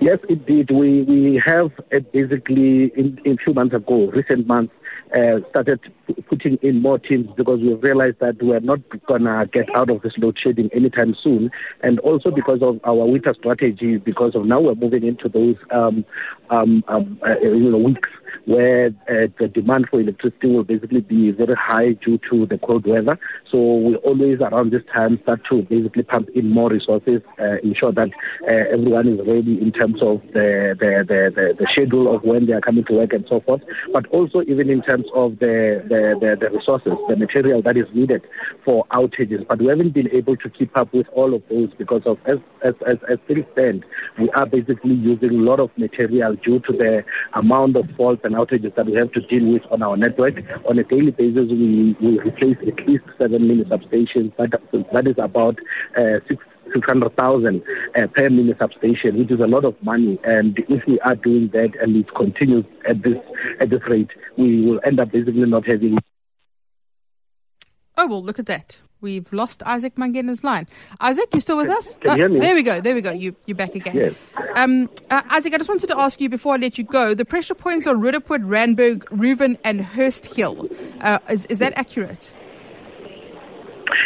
Yes, 0.00 0.18
indeed. 0.28 0.70
We 0.70 1.02
we 1.02 1.42
have 1.46 1.70
uh, 1.94 2.00
basically 2.12 2.92
in, 2.96 3.18
in 3.24 3.32
a 3.32 3.36
few 3.36 3.54
months 3.54 3.74
ago, 3.74 4.10
recent 4.10 4.46
months, 4.46 4.72
uh, 5.16 5.40
started 5.50 5.80
putting 6.28 6.58
in 6.62 6.82
more 6.82 6.98
teams 6.98 7.28
because 7.36 7.60
we 7.60 7.72
realized 7.74 8.18
that 8.20 8.42
we're 8.42 8.60
not 8.60 8.80
gonna 9.06 9.46
get 9.52 9.74
out 9.74 9.90
of 9.90 10.02
this 10.02 10.12
load 10.18 10.36
shedding 10.42 10.68
anytime 10.74 11.14
soon, 11.22 11.50
and 11.82 11.98
also 12.00 12.30
because 12.30 12.60
of 12.62 12.80
our 12.84 13.06
winter 13.06 13.34
strategy. 13.38 13.96
Because 13.96 14.34
of 14.34 14.44
now 14.44 14.60
we're 14.60 14.74
moving 14.74 15.06
into 15.06 15.28
those 15.28 15.56
um, 15.70 16.04
um, 16.50 16.84
um, 16.88 17.18
uh, 17.26 17.38
you 17.40 17.70
know 17.70 17.78
weeks 17.78 18.10
where 18.44 18.88
uh, 19.08 19.28
the 19.38 19.48
demand 19.48 19.86
for 19.90 20.00
electricity 20.00 20.48
will 20.48 20.64
basically 20.64 21.00
be 21.00 21.30
very 21.30 21.54
high 21.54 21.92
due 21.92 22.18
to 22.30 22.46
the 22.46 22.58
cold 22.58 22.86
weather. 22.86 23.18
So 23.50 23.58
we 23.76 23.96
always 23.96 24.40
around 24.40 24.72
this 24.72 24.82
time 24.92 25.18
start 25.22 25.42
to 25.50 25.62
basically 25.62 26.02
pump 26.02 26.28
in 26.34 26.50
more 26.50 26.70
resources, 26.70 27.22
uh, 27.40 27.56
ensure 27.62 27.92
that 27.92 28.10
uh, 28.44 28.72
everyone 28.72 29.08
is 29.08 29.18
ready 29.26 29.60
in 29.60 29.72
terms 29.72 30.02
of 30.02 30.22
the 30.32 30.76
the, 30.78 31.04
the, 31.06 31.32
the, 31.34 31.54
the 31.58 31.66
schedule 31.72 32.14
of 32.14 32.22
when 32.22 32.46
they 32.46 32.52
are 32.52 32.60
coming 32.60 32.84
to 32.84 32.94
work 32.94 33.12
and 33.12 33.24
so 33.28 33.40
forth, 33.40 33.62
but 33.92 34.06
also 34.08 34.42
even 34.42 34.70
in 34.70 34.82
terms 34.82 35.06
of 35.14 35.38
the, 35.38 35.82
the, 35.88 36.16
the, 36.20 36.36
the 36.40 36.50
resources, 36.56 36.92
the 37.08 37.16
material 37.16 37.62
that 37.62 37.76
is 37.76 37.86
needed 37.94 38.22
for 38.64 38.84
outages. 38.92 39.46
But 39.46 39.60
we 39.60 39.66
haven't 39.66 39.94
been 39.94 40.10
able 40.12 40.36
to 40.36 40.50
keep 40.50 40.76
up 40.76 40.92
with 40.92 41.06
all 41.12 41.34
of 41.34 41.42
those 41.48 41.70
because 41.78 42.02
of 42.06 42.18
as 42.26 42.38
as 42.64 42.74
as, 42.86 42.96
as 43.10 43.18
things 43.26 43.44
stand, 43.52 43.84
we 44.18 44.30
are 44.30 44.46
basically 44.46 44.94
using 44.94 45.30
a 45.30 45.42
lot 45.42 45.60
of 45.60 45.70
material 45.76 46.34
due 46.36 46.60
to 46.60 46.72
the 46.72 47.04
amount 47.34 47.76
of 47.76 47.86
and 48.24 48.34
outages 48.34 48.74
that 48.74 48.86
we 48.86 48.94
have 48.94 49.12
to 49.12 49.20
deal 49.20 49.52
with 49.52 49.62
on 49.70 49.82
our 49.82 49.96
network. 49.96 50.36
On 50.68 50.78
a 50.78 50.84
daily 50.84 51.10
basis, 51.10 51.48
we, 51.50 51.96
we 52.00 52.18
replace 52.20 52.56
at 52.66 52.86
least 52.86 53.04
seven 53.18 53.48
mini 53.48 53.64
substations. 53.64 54.36
That, 54.36 54.60
that 54.92 55.06
is 55.06 55.16
about 55.18 55.58
uh, 55.96 56.20
six 56.28 56.42
600,000 56.74 57.62
uh, 57.96 58.06
per 58.14 58.28
mini 58.28 58.52
substation, 58.58 59.18
which 59.18 59.30
is 59.30 59.40
a 59.40 59.46
lot 59.46 59.64
of 59.64 59.74
money. 59.82 60.18
And 60.24 60.58
if 60.68 60.82
we 60.86 61.00
are 61.00 61.14
doing 61.14 61.48
that 61.52 61.72
and 61.80 61.96
it 61.96 62.14
continues 62.14 62.64
at 62.88 63.02
this 63.02 63.16
at 63.60 63.70
this 63.70 63.80
rate, 63.88 64.10
we 64.36 64.66
will 64.66 64.80
end 64.84 65.00
up 65.00 65.10
basically 65.10 65.46
not 65.46 65.66
having. 65.66 65.98
Oh 67.96 68.06
well, 68.06 68.22
look 68.22 68.38
at 68.38 68.46
that. 68.46 68.82
We've 69.00 69.32
lost 69.32 69.62
Isaac 69.64 69.96
Mangena's 69.96 70.42
line. 70.42 70.66
Isaac, 71.00 71.28
you 71.32 71.40
still 71.40 71.56
with 71.56 71.70
us? 71.70 71.96
Can 71.96 72.10
you 72.10 72.16
hear 72.16 72.28
me? 72.28 72.40
there 72.40 72.54
we 72.54 72.62
go. 72.64 72.80
There 72.80 72.94
we 72.94 73.00
go. 73.00 73.12
You, 73.12 73.36
you're 73.46 73.56
back 73.56 73.76
again. 73.76 73.94
Yes. 73.94 74.14
Um, 74.56 74.90
uh, 75.10 75.22
Isaac, 75.30 75.54
I 75.54 75.58
just 75.58 75.68
wanted 75.68 75.86
to 75.86 75.98
ask 75.98 76.20
you 76.20 76.28
before 76.28 76.54
I 76.54 76.56
let 76.56 76.78
you 76.78 76.84
go. 76.84 77.14
The 77.14 77.24
pressure 77.24 77.54
points 77.54 77.86
are 77.86 77.94
Roodepoort, 77.94 78.42
Randburg, 78.42 79.04
Reuven, 79.04 79.56
and 79.62 79.80
Hurst 79.82 80.34
Hill. 80.34 80.68
Uh, 81.00 81.20
is, 81.30 81.46
is 81.46 81.58
that 81.60 81.78
accurate? 81.78 82.34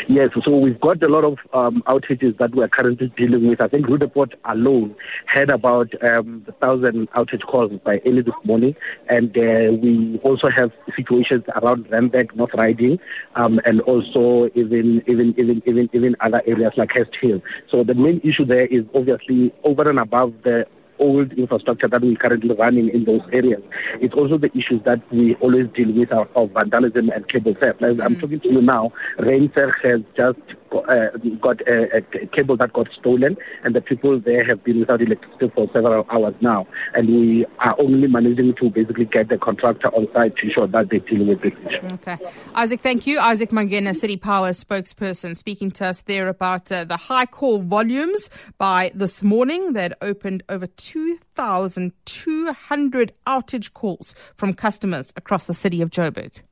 Yes, 0.09 0.31
so 0.45 0.57
we've 0.57 0.81
got 0.81 1.03
a 1.03 1.09
lot 1.09 1.25
of 1.25 1.39
um, 1.53 1.83
outages 1.87 2.37
that 2.39 2.55
we're 2.55 2.69
currently 2.69 3.13
dealing 3.17 3.49
with. 3.49 3.61
I 3.63 3.69
think 3.69 3.87
Roodepoort 3.87 4.33
alone 4.45 4.97
had 5.27 5.51
about 5.51 5.93
um, 6.03 6.45
1,000 6.59 7.09
outage 7.13 7.43
calls 7.47 7.73
by 7.85 8.01
early 8.05 8.23
this 8.23 8.35
morning. 8.45 8.75
And 9.09 9.37
uh, 9.37 9.73
we 9.81 10.21
also 10.25 10.49
have 10.57 10.73
situations 10.97 11.45
around 11.55 11.87
Randburg, 11.91 12.35
North 12.35 12.51
Riding, 12.55 12.99
um, 13.37 13.61
and 13.65 13.81
also 13.83 14.51
even, 14.55 15.03
even, 15.07 15.35
even, 15.39 15.63
even, 15.67 15.89
even 15.93 16.17
other 16.21 16.43
areas 16.47 16.73
like 16.77 16.91
Hurst 16.95 17.13
Hill. 17.21 17.41
So 17.71 17.85
the 17.85 17.95
main 17.95 18.21
issue 18.25 18.45
there 18.45 18.67
is 18.67 18.85
obviously 18.95 19.53
over 19.65 19.89
and 19.89 20.01
above 20.01 20.35
the 20.43 20.65
old 21.03 21.33
infrastructure 21.33 21.89
that 21.89 22.01
we're 22.01 22.17
currently 22.17 22.55
running 22.55 22.89
in 22.89 23.05
those 23.05 23.21
areas. 23.33 23.63
It's 24.01 24.15
also 24.15 24.39
the 24.39 24.51
issues 24.57 24.81
that 24.85 25.01
we 25.13 25.35
always 25.37 25.67
deal 25.75 25.93
with 25.93 26.13
of, 26.13 26.51
vandalism 26.53 27.11
and 27.11 27.29
cable 27.29 27.55
theft. 27.61 27.83
As 27.83 27.99
I'm 28.01 28.17
mm. 28.17 28.21
talking 28.21 28.41
to 28.41 28.53
you 28.53 28.63
now, 28.63 28.93
Rainfair 29.19 29.73
has 29.83 30.01
just 30.17 30.39
uh, 30.75 31.17
got 31.41 31.61
a, 31.69 31.99
a, 31.99 32.03
cable 32.27 32.57
that 32.57 32.73
got 32.73 32.89
stolen, 32.99 33.37
and 33.65 33.75
the 33.75 33.81
people 33.81 34.21
there 34.21 34.45
have 34.45 34.63
been 34.65 34.81
without 34.81 35.01
electricity 35.01 35.51
for 35.55 35.69
several 35.73 36.05
hours 36.11 36.35
now. 36.41 36.67
And 36.95 37.09
we 37.09 37.47
are 37.61 37.75
only 37.79 38.09
managing 38.09 38.55
to 38.57 38.69
basically 38.71 39.05
get 39.07 39.29
the 39.29 39.39
contractor 39.39 39.89
on 39.89 40.09
site 40.13 40.37
to 40.37 40.47
ensure 40.47 40.67
that 40.69 40.91
they 40.91 40.99
deal 41.01 41.27
with 41.27 41.43
this 41.43 41.53
issue. 41.67 41.95
Okay. 41.95 42.17
Isaac, 42.55 42.81
thank 42.81 43.07
you. 43.07 43.19
Isaac 43.19 43.51
Mangena, 43.51 43.95
City 43.95 44.17
Power 44.17 44.49
spokesperson, 44.51 45.37
speaking 45.37 45.71
to 45.73 45.85
us 45.87 46.01
there 46.03 46.29
about 46.29 46.71
uh, 46.73 46.85
the 46.85 46.97
high 46.97 47.27
call 47.27 47.59
volumes 47.61 48.31
by 48.59 48.91
this 48.95 49.23
morning. 49.23 49.75
They 49.75 49.83
had 49.83 49.95
opened 50.01 50.43
over 50.49 50.67
2,200 50.67 53.13
outage 53.27 53.73
calls 53.73 54.15
from 54.37 54.55
customers 54.55 55.13
across 55.17 55.45
the 55.45 55.55
city 55.55 55.83
of 55.83 55.91
Joburg. 55.91 56.43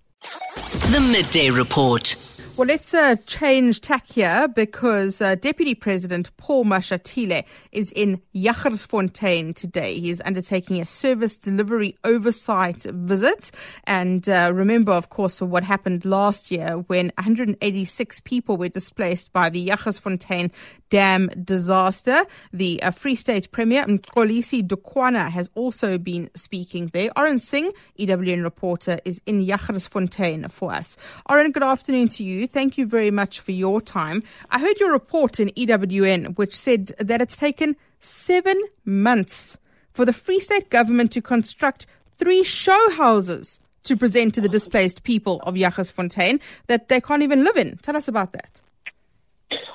The 0.92 1.00
Midday 1.00 1.50
Report. 1.50 2.14
Well, 2.60 2.66
let's 2.66 2.92
uh, 2.92 3.16
change 3.24 3.80
tack 3.80 4.06
here 4.06 4.46
because 4.46 5.22
uh, 5.22 5.34
Deputy 5.34 5.74
President 5.74 6.30
Paul 6.36 6.66
Mashatile 6.66 7.42
is 7.72 7.90
in 7.90 8.20
Jagersfontein 8.34 9.54
today. 9.54 9.98
He 9.98 10.10
is 10.10 10.20
undertaking 10.26 10.78
a 10.78 10.84
service 10.84 11.38
delivery 11.38 11.96
oversight 12.04 12.82
visit. 12.82 13.50
And 13.84 14.28
uh, 14.28 14.50
remember, 14.52 14.92
of 14.92 15.08
course, 15.08 15.40
what 15.40 15.64
happened 15.64 16.04
last 16.04 16.50
year 16.50 16.84
when 16.88 17.12
186 17.16 18.20
people 18.20 18.58
were 18.58 18.68
displaced 18.68 19.32
by 19.32 19.48
the 19.48 19.68
Jagersfontein 19.68 20.52
dam 20.90 21.28
disaster. 21.42 22.24
The 22.52 22.82
uh, 22.82 22.90
Free 22.90 23.14
State 23.14 23.50
Premier, 23.52 23.84
Mxolisi 23.84 24.66
Dukwana, 24.66 25.30
has 25.30 25.48
also 25.54 25.96
been 25.96 26.28
speaking 26.34 26.88
there. 26.88 27.10
Orrin 27.16 27.38
Singh, 27.38 27.72
EWN 27.98 28.42
reporter, 28.42 28.98
is 29.04 29.22
in 29.24 29.46
Jagersfontein 29.46 30.50
for 30.50 30.72
us. 30.72 30.98
Orrin, 31.26 31.52
good 31.52 31.62
afternoon 31.62 32.08
to 32.08 32.24
you. 32.24 32.48
Thank 32.50 32.76
you 32.76 32.84
very 32.84 33.12
much 33.12 33.38
for 33.38 33.52
your 33.52 33.80
time. 33.80 34.24
I 34.50 34.58
heard 34.58 34.80
your 34.80 34.90
report 34.90 35.38
in 35.38 35.50
EWN, 35.50 36.36
which 36.36 36.52
said 36.52 36.88
that 36.98 37.22
it's 37.22 37.36
taken 37.36 37.76
seven 38.00 38.60
months 38.84 39.56
for 39.92 40.04
the 40.04 40.12
Free 40.12 40.40
State 40.40 40.68
government 40.68 41.12
to 41.12 41.22
construct 41.22 41.86
three 42.18 42.42
show 42.42 42.90
houses 42.90 43.60
to 43.84 43.96
present 43.96 44.34
to 44.34 44.40
the 44.40 44.48
displaced 44.48 45.04
people 45.04 45.40
of 45.44 45.54
Jagersfontein 45.54 46.40
that 46.66 46.88
they 46.88 47.00
can't 47.00 47.22
even 47.22 47.44
live 47.44 47.56
in. 47.56 47.76
Tell 47.78 47.96
us 47.96 48.08
about 48.08 48.32
that. 48.32 48.60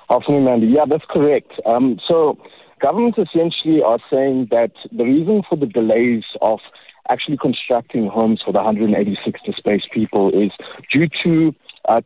Afternoon, 0.09 0.43
Mandy. 0.43 0.67
Yeah, 0.67 0.83
that's 0.85 1.05
correct. 1.09 1.53
Um, 1.65 1.97
so, 2.05 2.37
governments 2.81 3.17
essentially 3.17 3.81
are 3.81 3.99
saying 4.11 4.49
that 4.51 4.73
the 4.91 5.05
reason 5.05 5.43
for 5.49 5.55
the 5.55 5.65
delays 5.65 6.23
of 6.41 6.59
actually 7.09 7.37
constructing 7.37 8.07
homes 8.07 8.41
for 8.43 8.51
the 8.51 8.61
186 8.61 9.39
displaced 9.45 9.89
people 9.93 10.29
is 10.29 10.51
due 10.91 11.07
to 11.23 11.55
uh, 11.87 12.01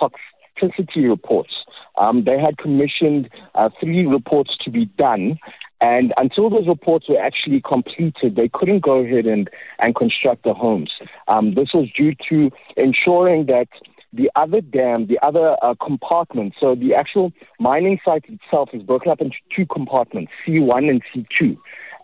toxicity 0.00 1.08
reports. 1.08 1.52
Um, 1.98 2.24
they 2.24 2.38
had 2.38 2.58
commissioned 2.58 3.28
uh, 3.54 3.70
three 3.80 4.06
reports 4.06 4.56
to 4.64 4.70
be 4.70 4.86
done, 4.96 5.38
and 5.80 6.12
until 6.16 6.50
those 6.50 6.66
reports 6.66 7.08
were 7.08 7.20
actually 7.20 7.60
completed, 7.60 8.36
they 8.36 8.48
couldn't 8.52 8.80
go 8.80 8.98
ahead 8.98 9.26
and, 9.26 9.48
and 9.78 9.94
construct 9.94 10.44
the 10.44 10.54
homes. 10.54 10.90
Um, 11.28 11.54
this 11.54 11.68
was 11.72 11.88
due 11.96 12.14
to 12.28 12.50
ensuring 12.76 13.46
that 13.46 13.68
the 14.12 14.30
other 14.36 14.60
dam, 14.60 15.06
the 15.06 15.18
other 15.22 15.56
uh, 15.62 15.74
compartment, 15.84 16.54
so 16.58 16.74
the 16.74 16.94
actual 16.94 17.32
mining 17.60 17.98
site 18.04 18.24
itself 18.28 18.70
is 18.72 18.82
broken 18.82 19.10
up 19.12 19.20
into 19.20 19.36
two 19.54 19.66
compartments, 19.66 20.32
C1 20.46 20.88
and 20.88 21.02
C2. 21.14 21.56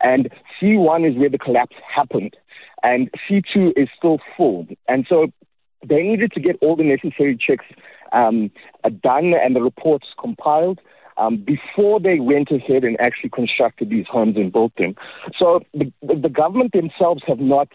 And 0.02 0.28
C1 0.60 1.10
is 1.10 1.16
where 1.18 1.30
the 1.30 1.38
collapse 1.38 1.76
happened, 1.92 2.36
and 2.82 3.10
C2 3.28 3.72
is 3.76 3.88
still 3.96 4.18
full. 4.36 4.66
And 4.86 5.06
so 5.08 5.28
they 5.88 6.03
needed 6.03 6.33
to 6.33 6.41
get 6.41 6.57
all 6.61 6.76
the 6.76 6.85
necessary 6.85 7.37
checks 7.37 7.67
um, 8.12 8.50
uh, 8.85 8.91
done 9.03 9.35
and 9.35 9.55
the 9.57 9.62
reports 9.62 10.07
compiled. 10.21 10.81
Um, 11.17 11.37
before 11.37 12.00
they 12.00 12.19
went 12.19 12.50
ahead 12.50 12.83
and 12.83 13.00
actually 13.00 13.31
constructed 13.31 13.88
these 13.88 14.07
homes 14.11 14.37
and 14.37 14.53
built 14.53 14.73
them. 14.76 14.97
So 15.38 15.61
the, 15.73 15.93
the 16.03 16.29
government 16.29 16.73
themselves 16.73 17.23
have 17.29 17.38
not 17.38 17.69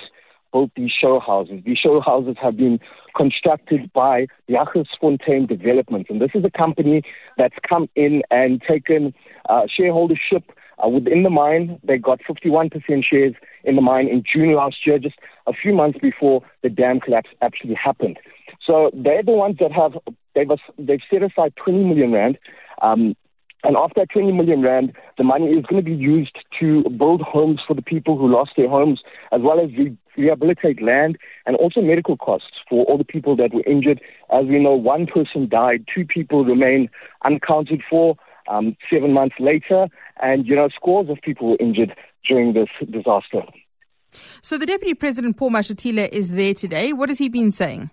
built 0.51 0.71
these 0.75 0.91
show 0.91 1.19
houses. 1.19 1.61
These 1.65 1.77
show 1.77 2.01
houses 2.01 2.35
have 2.41 2.57
been 2.57 2.79
constructed 3.15 3.91
by 3.93 4.27
the 4.47 4.55
Jagersfontein 4.55 5.47
Development, 5.47 6.07
and 6.09 6.21
this 6.21 6.31
is 6.33 6.43
a 6.43 6.51
company 6.51 7.03
that's 7.37 7.55
come 7.67 7.89
in 7.95 8.23
and 8.31 8.61
taken 8.61 9.13
uh, 9.47 9.63
shareholdership 9.79 10.43
uh, 10.83 10.87
within 10.87 11.23
the 11.23 11.29
mine. 11.29 11.79
They 11.83 11.97
got 11.97 12.19
51% 12.21 12.71
shares 13.03 13.35
in 13.63 13.75
the 13.75 13.81
mine 13.81 14.07
in 14.07 14.23
June 14.31 14.53
last 14.53 14.77
year, 14.85 14.99
just 14.99 15.15
a 15.49 15.53
few 15.53 15.73
months 15.73 15.99
before 15.99 16.41
the 16.63 16.69
dam 16.69 16.99
collapse 16.99 17.29
actually 17.41 17.73
happened. 17.73 18.17
So 18.65 18.91
they're 18.93 19.23
the 19.23 19.31
ones 19.31 19.57
that 19.59 19.71
have 19.71 19.93
they've 20.35 20.47
they've 20.77 21.01
set 21.11 21.23
aside 21.23 21.53
20 21.63 21.83
million 21.83 22.11
rand. 22.11 22.37
Um, 22.81 23.15
and 23.63 23.75
of 23.75 23.91
that 23.97 24.09
20 24.11 24.31
million 24.31 24.61
rand, 24.61 24.93
the 25.17 25.23
money 25.25 25.47
is 25.47 25.65
going 25.65 25.83
to 25.83 25.89
be 25.89 25.95
used 25.95 26.37
to 26.61 26.83
build 26.97 27.21
homes 27.21 27.59
for 27.67 27.73
the 27.73 27.81
people 27.81 28.17
who 28.17 28.31
lost 28.31 28.51
their 28.55 28.69
homes, 28.69 29.01
as 29.33 29.41
well 29.41 29.59
as 29.59 29.69
re- 29.77 29.97
rehabilitate 30.15 30.81
land 30.81 31.17
and 31.45 31.57
also 31.57 31.81
medical 31.81 32.15
costs 32.15 32.51
for 32.69 32.85
all 32.85 32.97
the 32.97 33.03
people 33.03 33.35
that 33.35 33.53
were 33.53 33.63
injured. 33.67 33.99
As 34.31 34.45
we 34.45 34.63
know, 34.63 34.75
one 34.75 35.07
person 35.07 35.49
died, 35.49 35.85
two 35.93 36.05
people 36.05 36.45
remain 36.45 36.89
unaccounted 37.25 37.81
for 37.89 38.15
um, 38.47 38.77
seven 38.91 39.11
months 39.13 39.35
later, 39.39 39.87
and 40.21 40.47
you 40.47 40.55
know 40.55 40.69
scores 40.69 41.09
of 41.09 41.17
people 41.21 41.49
were 41.49 41.57
injured 41.59 41.93
during 42.27 42.53
this 42.53 42.69
disaster. 42.89 43.41
So 44.49 44.57
the 44.57 44.65
Deputy 44.65 44.95
President 44.95 45.37
Paul 45.37 45.51
Mashatile 45.51 46.09
is 46.09 46.31
there 46.31 46.55
today. 46.55 46.91
What 46.91 47.09
has 47.09 47.19
he 47.19 47.29
been 47.29 47.51
saying? 47.51 47.91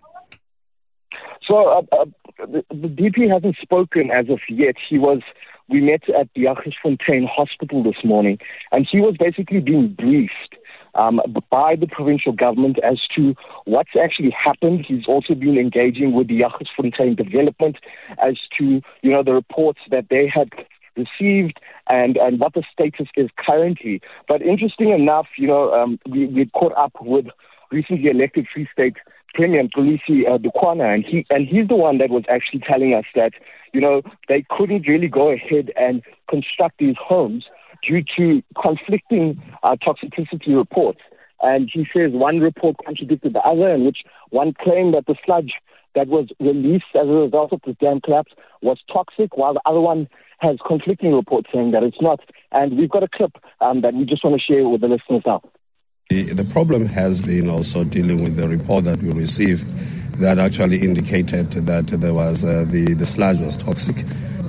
So 1.47 1.69
uh, 1.69 1.83
uh, 1.93 2.07
the, 2.39 2.65
the 2.71 2.89
DP 2.89 3.31
hasn't 3.31 3.57
spoken 3.61 4.11
as 4.11 4.31
of 4.31 4.41
yet. 4.49 4.77
He 4.89 4.97
was 4.97 5.21
we 5.69 5.83
met 5.83 6.09
at 6.09 6.31
the 6.35 6.45
Jagersfontein 6.45 7.29
Hospital 7.29 7.83
this 7.83 8.03
morning, 8.03 8.39
and 8.73 8.89
he 8.91 9.01
was 9.01 9.17
basically 9.19 9.61
being 9.61 9.89
briefed 9.89 10.57
um, 10.95 11.21
by 11.51 11.77
the 11.77 11.87
provincial 11.87 12.33
government 12.33 12.79
as 12.83 13.01
to 13.17 13.35
what's 13.67 13.91
actually 14.03 14.31
happened. 14.31 14.87
He's 14.89 15.07
also 15.07 15.35
been 15.35 15.59
engaging 15.59 16.15
with 16.15 16.29
the 16.29 16.41
Jagersfontein 16.41 17.19
development 17.19 17.77
as 18.17 18.37
to 18.59 18.81
you 19.03 19.11
know 19.11 19.23
the 19.23 19.35
reports 19.35 19.81
that 19.91 20.07
they 20.09 20.27
had 20.27 20.49
received 20.97 21.61
and, 21.91 22.17
and 22.17 22.41
what 22.41 22.55
the 22.55 22.63
status 22.73 23.09
is 23.17 23.29
currently. 23.39 24.01
But 24.29 24.43
interesting 24.43 24.91
enough, 24.91 25.27
you 25.37 25.47
know, 25.47 25.73
um, 25.73 25.99
we, 26.09 26.27
we 26.27 26.47
caught 26.47 26.77
up 26.77 26.93
with 27.01 27.27
recently 27.71 28.11
elected 28.11 28.47
Free 28.53 28.69
State 28.73 28.97
Premier 29.35 29.63
Mxolisi 29.65 30.27
uh, 30.27 30.39
Dukwana, 30.39 30.95
and 30.95 31.05
he 31.05 31.27
and 31.31 31.47
he's 31.47 31.69
the 31.69 31.77
one 31.77 31.99
that 31.99 32.11
was 32.11 32.25
actually 32.29 32.61
telling 32.61 32.95
us 32.95 33.05
that 33.15 33.33
you 33.73 33.81
know 33.81 34.03
they 34.29 34.45
couldn't 34.49 34.89
really 34.89 35.09
go 35.09 35.31
ahead 35.31 35.71
and 35.77 36.03
construct 36.31 36.79
these 36.79 36.97
homes 36.99 37.45
due 37.87 38.03
to 38.17 38.43
conflicting 38.61 39.41
uh, 39.63 39.77
toxicity 39.77 40.57
reports. 40.57 41.01
And 41.43 41.71
he 41.71 41.87
says 41.95 42.13
one 42.13 42.41
report 42.41 42.77
contradicted 42.85 43.35
the 43.35 43.41
other, 43.41 43.69
in 43.69 43.85
which 43.85 43.99
one 44.31 44.55
claimed 44.55 44.95
that 44.95 45.05
the 45.07 45.17
sludge 45.25 45.53
that 45.97 46.07
was 46.07 46.29
released 46.39 46.85
as 46.95 47.09
a 47.09 47.13
result 47.13 47.53
of 47.53 47.61
the 47.67 47.73
dam 47.75 48.01
collapse 48.01 48.33
was 48.63 48.79
toxic, 48.93 49.37
while 49.37 49.55
the 49.55 49.63
other 49.67 49.81
one 49.81 50.09
has 50.39 50.59
conflicting 50.65 51.13
reports 51.13 51.49
saying 51.53 51.73
that 51.73 51.83
it's 51.83 52.01
not. 52.01 52.21
And 52.53 52.79
we've 52.79 52.91
got 52.91 53.03
a 53.03 53.09
clip 53.09 53.33
um, 53.61 53.81
that 53.81 53.95
we 53.95 54.05
just 54.05 54.23
want 54.23 54.39
to 54.39 54.53
share 54.53 54.69
with 54.69 54.83
the 54.83 54.89
listeners 54.89 55.23
now. 55.27 55.43
The 56.09 56.47
problem 56.53 56.87
has 56.87 57.21
been 57.21 57.51
also 57.51 57.83
dealing 57.83 58.23
with 58.23 58.37
the 58.37 58.49
report 58.49 58.85
that 58.85 59.03
we 59.03 59.11
received 59.11 59.67
that 60.21 60.39
actually 60.39 60.83
indicated 60.83 61.51
that 61.51 61.89
there 61.89 62.15
was 62.15 62.45
uh, 62.45 62.65
the, 62.69 62.95
the 62.95 63.05
sludge 63.05 63.41
was 63.41 63.57
toxic 63.57 63.97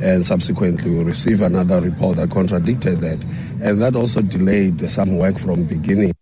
and 0.02 0.24
subsequently 0.24 0.92
we 0.92 1.04
received 1.04 1.42
another 1.42 1.82
report 1.82 2.18
that 2.18 2.30
contradicted 2.30 3.00
that 3.00 3.22
and 3.62 3.82
that 3.82 3.96
also 3.96 4.22
delayed 4.22 4.80
some 4.88 5.18
work 5.18 5.38
from 5.38 5.64
beginning 5.64 6.14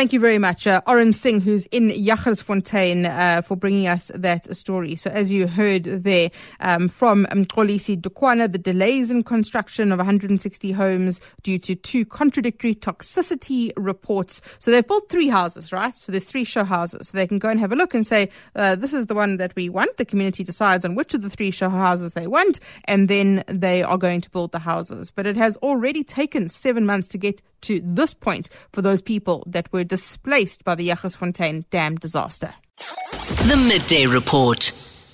Thank 0.00 0.14
you 0.14 0.20
very 0.20 0.38
much, 0.38 0.66
uh, 0.66 0.80
Orrin 0.86 1.12
Singh, 1.12 1.42
who's 1.42 1.66
in 1.66 1.90
Jagersfontein, 1.90 3.04
uh, 3.04 3.42
for 3.42 3.54
bringing 3.54 3.86
us 3.86 4.10
that 4.14 4.56
story. 4.56 4.96
So, 4.96 5.10
as 5.10 5.30
you 5.30 5.46
heard 5.46 5.84
there 5.84 6.30
um, 6.60 6.88
from 6.88 7.26
Mxolisi 7.26 8.00
Dukwana, 8.00 8.50
the 8.50 8.56
delays 8.56 9.10
in 9.10 9.22
construction 9.22 9.92
of 9.92 9.98
160 9.98 10.72
homes 10.72 11.20
due 11.42 11.58
to 11.58 11.74
two 11.74 12.06
contradictory 12.06 12.74
toxicity 12.74 13.72
reports. 13.76 14.40
So, 14.58 14.70
they've 14.70 14.86
built 14.86 15.10
three 15.10 15.28
houses, 15.28 15.70
right? 15.70 15.92
So, 15.92 16.12
there's 16.12 16.24
three 16.24 16.44
show 16.44 16.64
houses. 16.64 17.08
So, 17.08 17.18
they 17.18 17.26
can 17.26 17.38
go 17.38 17.50
and 17.50 17.60
have 17.60 17.70
a 17.70 17.76
look 17.76 17.92
and 17.92 18.06
say, 18.06 18.30
uh, 18.56 18.76
this 18.76 18.94
is 18.94 19.04
the 19.04 19.14
one 19.14 19.36
that 19.36 19.54
we 19.54 19.68
want. 19.68 19.98
The 19.98 20.06
community 20.06 20.42
decides 20.42 20.86
on 20.86 20.94
which 20.94 21.12
of 21.12 21.20
the 21.20 21.28
three 21.28 21.50
show 21.50 21.68
houses 21.68 22.14
they 22.14 22.26
want, 22.26 22.58
and 22.86 23.10
then 23.10 23.44
they 23.48 23.82
are 23.82 23.98
going 23.98 24.22
to 24.22 24.30
build 24.30 24.52
the 24.52 24.60
houses. 24.60 25.10
But 25.10 25.26
it 25.26 25.36
has 25.36 25.58
already 25.58 26.04
taken 26.04 26.48
seven 26.48 26.86
months 26.86 27.06
to 27.08 27.18
get 27.18 27.42
to 27.62 27.80
this 27.84 28.14
point 28.14 28.48
for 28.72 28.82
those 28.82 29.02
people 29.02 29.44
that 29.46 29.70
were 29.72 29.84
displaced 29.90 30.64
by 30.64 30.74
the 30.74 30.88
Jagersfontein 30.88 31.68
dam 31.68 31.96
disaster. 31.96 32.54
The 33.46 33.56
Midday 33.56 34.06
Report. 34.06 34.72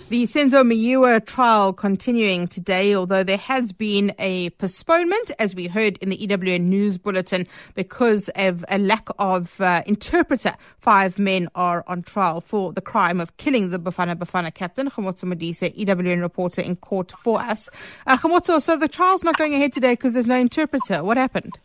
The 0.09 0.23
Senzo 0.23 0.63
Meyiwa 0.63 1.27
trial 1.27 1.73
continuing 1.73 2.47
today, 2.47 2.95
although 2.95 3.25
there 3.25 3.39
has 3.39 3.73
been 3.73 4.15
a 4.21 4.51
postponement, 4.51 5.33
as 5.41 5.57
we 5.57 5.67
heard 5.67 5.97
in 5.99 6.11
the 6.11 6.17
EWN 6.17 6.67
news 6.67 6.97
bulletin, 6.97 7.49
because 7.75 8.29
of 8.37 8.65
a 8.69 8.79
lack 8.79 9.09
of 9.19 9.61
uh, 9.61 9.83
interpreter. 9.85 10.53
Five 10.79 11.19
men 11.19 11.49
are 11.57 11.83
on 11.89 12.03
trial 12.03 12.41
for 12.41 12.73
the 12.73 12.81
crime 12.81 13.21
of 13.21 13.37
killing 13.39 13.71
the 13.71 13.81
Bafana 13.81 14.15
Bafana 14.15 14.55
captain, 14.55 14.89
Kgomotso 14.89 15.25
Modise, 15.25 15.75
EWN 15.77 16.21
reporter 16.21 16.63
in 16.63 16.77
court 16.77 17.11
for 17.19 17.41
us. 17.41 17.69
Uh, 18.07 18.17
so 18.61 18.77
the 18.77 18.89
trial's 18.89 19.25
not 19.25 19.37
going 19.39 19.55
ahead 19.55 19.73
today 19.73 19.95
because 19.95 20.13
there's 20.13 20.29
no 20.29 20.39
interpreter. 20.39 21.03
What 21.03 21.17
happened? 21.17 21.59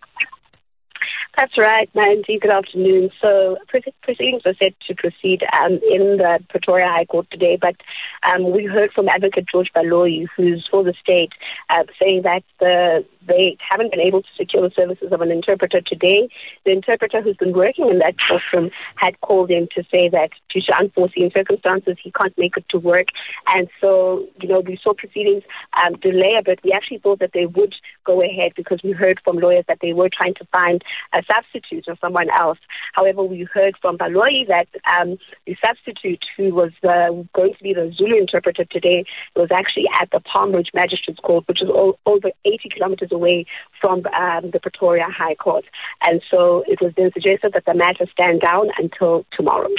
That's 1.38 1.58
right, 1.58 1.90
Mandy. 1.96 2.40
Good 2.40 2.52
afternoon. 2.52 3.10
So 3.22 3.58
proceedings 4.04 4.42
are 4.46 4.54
set 4.62 4.74
to 4.88 4.96
proceed 4.96 5.44
um, 5.62 5.74
in 5.90 6.18
the 6.18 6.40
Pretoria 6.50 6.88
High 6.88 7.06
Court 7.06 7.26
today, 7.32 7.58
but 7.60 7.76
um, 8.24 8.52
we 8.52 8.66
heard 8.66 8.92
from 8.92 9.08
Advocate 9.08 9.46
George 9.50 9.72
Baloyi, 9.74 10.28
who's 10.36 10.68
for 10.70 10.84
the 10.84 10.94
state, 11.02 11.32
uh, 11.70 11.84
saying 12.00 12.24
that 12.24 12.44
the 12.60 13.06
they 13.28 13.58
haven't 13.60 13.92
been 13.92 14.00
able 14.00 14.22
to 14.22 14.28
secure 14.38 14.68
the 14.68 14.74
services 14.75 15.12
of 15.12 15.22
an 15.22 15.32
interpreter 15.32 15.82
today. 15.82 16.30
The 16.66 16.72
interpreter 16.72 17.22
who's 17.22 17.38
been 17.38 17.54
working 17.54 17.90
in 17.90 18.00
that 18.00 18.16
courtroom 18.20 18.72
had 18.96 19.20
called 19.22 19.51
in 19.51 19.68
to 19.75 19.84
say 19.92 20.10
that 20.10 20.30
due 20.54 20.62
to 20.62 20.78
unforeseen 20.78 21.32
circumstances, 21.34 21.98
he 22.04 22.12
can't 22.12 22.38
make 22.38 22.58
it 22.58 22.66
to 22.70 22.80
work. 22.80 23.08
And 23.48 23.70
so, 23.80 24.25
you 24.42 24.50
know, 24.50 24.62
we 24.62 24.80
saw 24.82 24.94
proceedings 24.94 25.44
um, 25.84 25.94
delay 26.01 26.36
a 26.40 26.44
bit. 26.44 26.60
We 26.63 26.72
actually 26.72 27.00
thought 27.00 27.20
that 27.20 27.32
they 27.34 27.46
would 27.46 27.75
go 28.06 28.22
ahead 28.22 28.54
because 28.56 28.80
we 28.84 28.92
heard 28.92 29.20
from 29.24 29.38
lawyers 29.38 29.66
that 29.68 29.80
they 29.82 29.94
were 29.94 30.10
trying 30.10 30.34
to 30.36 30.46
find 30.51 30.82
a 31.13 31.22
substitute 31.32 31.86
or 31.88 31.96
someone 32.01 32.30
else. 32.30 32.60
However, 32.94 33.24
we 33.24 33.48
heard 33.54 33.75
from 33.82 33.98
Baloyi 33.98 34.48
that 34.48 34.68
um, 35.00 35.18
the 35.46 35.56
substitute 35.63 36.24
who 36.38 36.54
was 36.54 36.72
uh, 36.84 37.12
going 37.34 37.54
to 37.54 37.63
be 37.63 37.74
the 37.74 37.94
Zulu 37.96 38.18
interpreter 38.18 38.66
today 38.66 39.06
was 39.36 39.50
actually 39.51 39.86
at 40.00 40.10
the 40.12 40.20
Palm 40.20 40.54
Ridge 40.54 40.70
Magistrates 40.74 41.20
Court, 41.20 41.48
which 41.48 41.62
is 41.62 41.70
all, 41.70 42.00
over 42.06 42.30
80 42.46 42.70
kilometers 42.74 43.11
away 43.12 43.46
from 43.80 44.03
um, 44.08 44.51
the 44.51 44.60
Pretoria 44.62 45.06
High 45.10 45.36
Court. 45.36 45.65
And 46.03 46.22
so 46.30 46.63
it 46.68 46.80
was 46.82 46.94
then 46.96 47.12
suggested 47.13 47.51
that 47.53 47.65
the 47.65 47.74
matter 47.74 48.06
stand 48.12 48.41
down 48.41 48.70
until 48.77 49.25
tomorrow. 49.36 49.70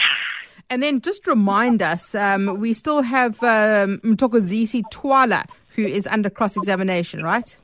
And 0.70 0.82
then 0.82 1.00
just 1.00 1.26
remind 1.26 1.82
us, 1.82 2.14
um, 2.14 2.58
we 2.58 2.72
still 2.72 3.02
have 3.02 3.42
um, 3.42 3.98
Mthokozisi 4.04 4.82
Thwala, 4.92 5.44
who 5.74 5.82
is 5.82 6.06
under 6.06 6.30
cross 6.30 6.56
examination, 6.56 7.22
right? 7.22 7.58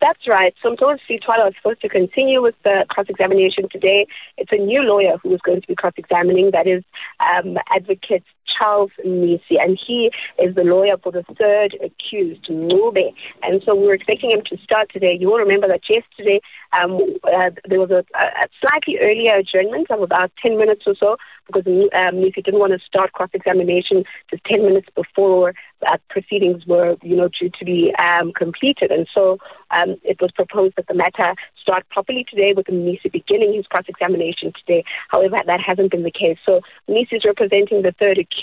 That's 0.00 0.26
right. 0.28 0.54
So 0.62 0.74
Mthokozisi 0.74 1.20
Thwala 1.24 1.46
was 1.46 1.54
supposed 1.56 1.80
to 1.82 1.88
continue 1.88 2.42
with 2.42 2.54
the 2.64 2.84
cross 2.88 3.06
examination 3.08 3.68
today. 3.70 4.06
It's 4.36 4.52
a 4.52 4.56
new 4.56 4.82
lawyer 4.82 5.16
who 5.22 5.34
is 5.34 5.40
going 5.42 5.62
to 5.62 5.66
be 5.66 5.74
cross 5.74 5.94
examining, 5.96 6.50
that 6.52 6.66
is 6.66 6.82
um, 7.20 7.56
Advocate 7.74 8.24
Charles 8.46 8.90
Mnisi, 9.04 9.60
and 9.60 9.78
he 9.86 10.10
is 10.38 10.54
the 10.54 10.64
lawyer 10.64 10.96
for 11.02 11.12
the 11.12 11.24
third 11.38 11.76
accused, 11.82 12.44
Ncube. 12.48 13.12
And 13.42 13.62
so 13.64 13.74
we're 13.74 13.94
expecting 13.94 14.30
him 14.30 14.42
to 14.46 14.56
start 14.62 14.90
today. 14.92 15.16
You 15.18 15.28
will 15.28 15.38
remember 15.38 15.68
that 15.68 15.82
yesterday 15.88 16.40
um, 16.72 16.98
uh, 17.24 17.50
there 17.68 17.80
was 17.80 17.90
a, 17.90 18.04
a, 18.14 18.48
slightly 18.60 18.98
earlier 19.00 19.36
adjournment 19.36 19.90
of 19.90 20.02
about 20.02 20.30
10 20.44 20.58
minutes 20.58 20.82
or 20.86 20.94
so 20.98 21.16
because 21.46 21.66
um, 21.66 22.16
Mnisi 22.16 22.44
didn't 22.44 22.60
want 22.60 22.72
to 22.72 22.78
start 22.84 23.12
cross-examination 23.12 24.04
just 24.30 24.44
10 24.44 24.62
minutes 24.62 24.88
before 24.94 25.54
uh, 25.86 25.96
proceedings 26.10 26.66
were, 26.66 26.96
you 27.02 27.16
know, 27.16 27.28
due 27.28 27.50
to 27.58 27.64
be 27.64 27.94
um, 27.98 28.32
completed. 28.32 28.90
And 28.90 29.06
so 29.14 29.38
um, 29.70 29.96
it 30.02 30.20
was 30.20 30.32
proposed 30.32 30.74
that 30.76 30.88
the 30.88 30.94
matter 30.94 31.34
start 31.60 31.88
properly 31.90 32.26
today 32.28 32.52
with 32.56 32.66
Mnisi 32.66 33.12
beginning 33.12 33.54
his 33.54 33.66
cross-examination 33.66 34.52
today. 34.58 34.84
However, 35.08 35.36
that 35.46 35.60
hasn't 35.60 35.92
been 35.92 36.02
the 36.02 36.10
case. 36.10 36.38
So 36.44 36.60
Mnisi 36.88 37.14
is 37.14 37.24
representing 37.24 37.82
the 37.82 37.94
third 37.98 38.18
accused. 38.18 38.35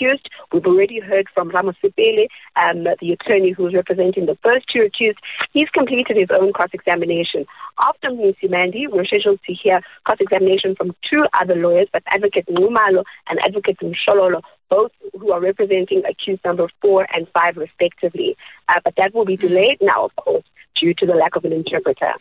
We've 0.52 0.66
already 0.66 1.00
heard 1.00 1.26
from 1.34 1.50
Ramosipele, 1.50 2.28
um, 2.56 2.84
the 3.00 3.12
attorney 3.12 3.50
who's 3.50 3.74
representing 3.74 4.26
the 4.26 4.38
first 4.42 4.66
two 4.72 4.82
accused. 4.82 5.18
He's 5.52 5.68
completed 5.70 6.16
his 6.16 6.28
own 6.30 6.52
cross-examination. 6.52 7.46
After 7.82 8.10
Mnisi 8.10 8.50
Mandy, 8.50 8.86
we're 8.86 9.04
scheduled 9.04 9.40
to 9.46 9.52
hear 9.52 9.80
cross-examination 10.04 10.76
from 10.76 10.94
two 11.10 11.24
other 11.40 11.54
lawyers, 11.54 11.88
but 11.92 12.02
Advocate 12.06 12.46
Numalo 12.46 13.04
and 13.28 13.38
Advocate 13.44 13.78
Mshololo, 13.80 14.42
both 14.70 14.92
who 15.18 15.32
are 15.32 15.40
representing 15.40 16.02
accused 16.08 16.44
number 16.44 16.68
four 16.80 17.06
and 17.14 17.26
five 17.28 17.56
respectively. 17.56 18.36
Uh, 18.68 18.80
but 18.84 18.94
that 18.96 19.14
will 19.14 19.24
be 19.24 19.36
delayed 19.36 19.78
now, 19.80 20.04
of 20.04 20.16
course, 20.16 20.44
due 20.78 20.94
to 20.94 21.06
the 21.06 21.14
lack 21.14 21.36
of 21.36 21.44
an 21.44 21.52
interpreter. 21.52 22.12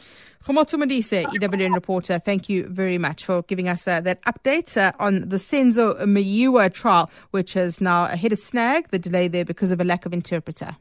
Kgomotso 0.43 0.77
Modise, 0.77 1.23
EWN 1.23 1.73
reporter, 1.73 2.19
thank 2.19 2.49
you 2.49 2.67
very 2.67 2.97
much 2.97 3.25
for 3.25 3.43
giving 3.43 3.69
us 3.69 3.87
uh, 3.87 4.01
that 4.01 4.21
update 4.23 4.75
uh, 4.75 4.91
on 4.99 5.21
the 5.29 5.37
Senzo 5.37 5.97
Meyiwa 6.01 6.73
trial, 6.73 7.09
which 7.31 7.53
has 7.53 7.79
now 7.79 8.07
hit 8.07 8.33
a 8.33 8.35
snag, 8.35 8.89
the 8.89 8.99
delay 8.99 9.27
there 9.29 9.45
because 9.45 9.71
of 9.71 9.79
a 9.79 9.85
lack 9.85 10.05
of 10.05 10.11
interpreter. 10.11 10.75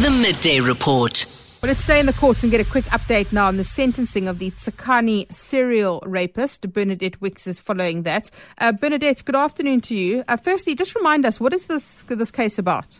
The 0.00 0.10
Midday 0.10 0.60
Report. 0.60 1.24
Well, 1.62 1.68
let's 1.68 1.84
stay 1.84 2.00
in 2.00 2.06
the 2.06 2.12
courts 2.12 2.42
and 2.42 2.50
get 2.50 2.60
a 2.60 2.68
quick 2.68 2.86
update 2.86 3.32
now 3.32 3.46
on 3.46 3.56
the 3.56 3.62
sentencing 3.62 4.26
of 4.26 4.40
the 4.40 4.50
Tsakane 4.50 5.32
serial 5.32 6.02
rapist. 6.04 6.72
Bernadette 6.72 7.20
Wicks 7.20 7.46
is 7.46 7.60
following 7.60 8.02
that. 8.02 8.32
Uh, 8.58 8.72
Bernadette, 8.72 9.24
good 9.24 9.36
afternoon 9.36 9.80
to 9.82 9.94
you. 9.94 10.24
Uh, 10.26 10.36
firstly, 10.36 10.74
just 10.74 10.96
remind 10.96 11.24
us, 11.24 11.38
what 11.38 11.52
is 11.52 11.66
this, 11.66 12.02
this 12.02 12.32
case 12.32 12.58
about? 12.58 12.98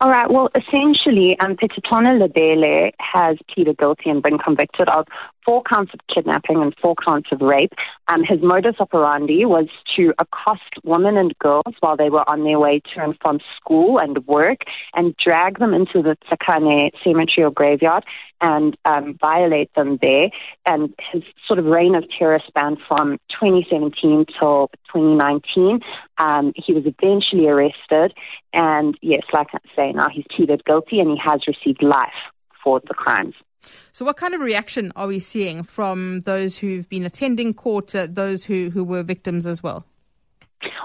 All 0.00 0.10
right. 0.10 0.30
Well, 0.30 0.50
essentially, 0.54 1.38
um, 1.40 1.56
Petetona 1.56 2.18
Lebele 2.18 2.92
has 2.98 3.36
pleaded 3.52 3.78
guilty 3.78 4.10
and 4.10 4.22
been 4.22 4.38
convicted 4.38 4.88
of 4.90 5.06
four 5.44 5.62
counts 5.62 5.92
of 5.94 6.00
kidnapping 6.12 6.62
and 6.62 6.74
four 6.80 6.94
counts 7.06 7.28
of 7.32 7.40
rape. 7.40 7.72
Um, 8.08 8.22
his 8.24 8.40
modus 8.42 8.76
operandi 8.80 9.44
was 9.44 9.68
to 9.96 10.12
accost 10.18 10.62
women 10.84 11.16
and 11.16 11.36
girls 11.38 11.74
while 11.80 11.96
they 11.96 12.10
were 12.10 12.28
on 12.30 12.44
their 12.44 12.58
way 12.58 12.80
to 12.94 13.02
and 13.02 13.16
from 13.20 13.40
school 13.56 13.98
and 13.98 14.26
work 14.26 14.60
and 14.94 15.14
drag 15.16 15.58
them 15.58 15.74
into 15.74 16.02
the 16.02 16.16
Tsakane 16.26 16.90
cemetery 17.04 17.44
or 17.44 17.50
graveyard 17.50 18.04
and 18.40 18.76
um, 18.84 19.16
violate 19.20 19.72
them 19.74 19.98
there. 20.00 20.30
And 20.66 20.94
his 21.12 21.22
sort 21.46 21.58
of 21.58 21.64
reign 21.64 21.94
of 21.94 22.04
terror 22.18 22.40
spanned 22.46 22.78
from 22.88 23.18
2017 23.42 24.26
till 24.38 24.68
2019. 24.92 25.80
Um, 26.18 26.52
he 26.56 26.72
was 26.72 26.84
eventually 26.86 27.48
arrested. 27.48 28.14
And 28.52 28.98
yes, 29.00 29.22
like 29.32 29.48
I 29.52 29.58
say, 29.76 29.92
now 29.92 30.08
he's 30.12 30.24
pleaded 30.34 30.64
guilty 30.64 30.98
and 31.00 31.10
he 31.10 31.20
has 31.24 31.40
received 31.46 31.82
life 31.82 32.10
for 32.62 32.80
the 32.80 32.94
crimes. 32.94 33.34
So, 33.92 34.04
what 34.04 34.16
kind 34.16 34.34
of 34.34 34.40
reaction 34.40 34.92
are 34.96 35.06
we 35.06 35.18
seeing 35.18 35.62
from 35.62 36.20
those 36.20 36.58
who've 36.58 36.88
been 36.88 37.04
attending 37.04 37.54
court, 37.54 37.94
uh, 37.94 38.06
those 38.10 38.44
who, 38.44 38.70
who 38.70 38.84
were 38.84 39.02
victims 39.02 39.46
as 39.46 39.62
well? 39.62 39.84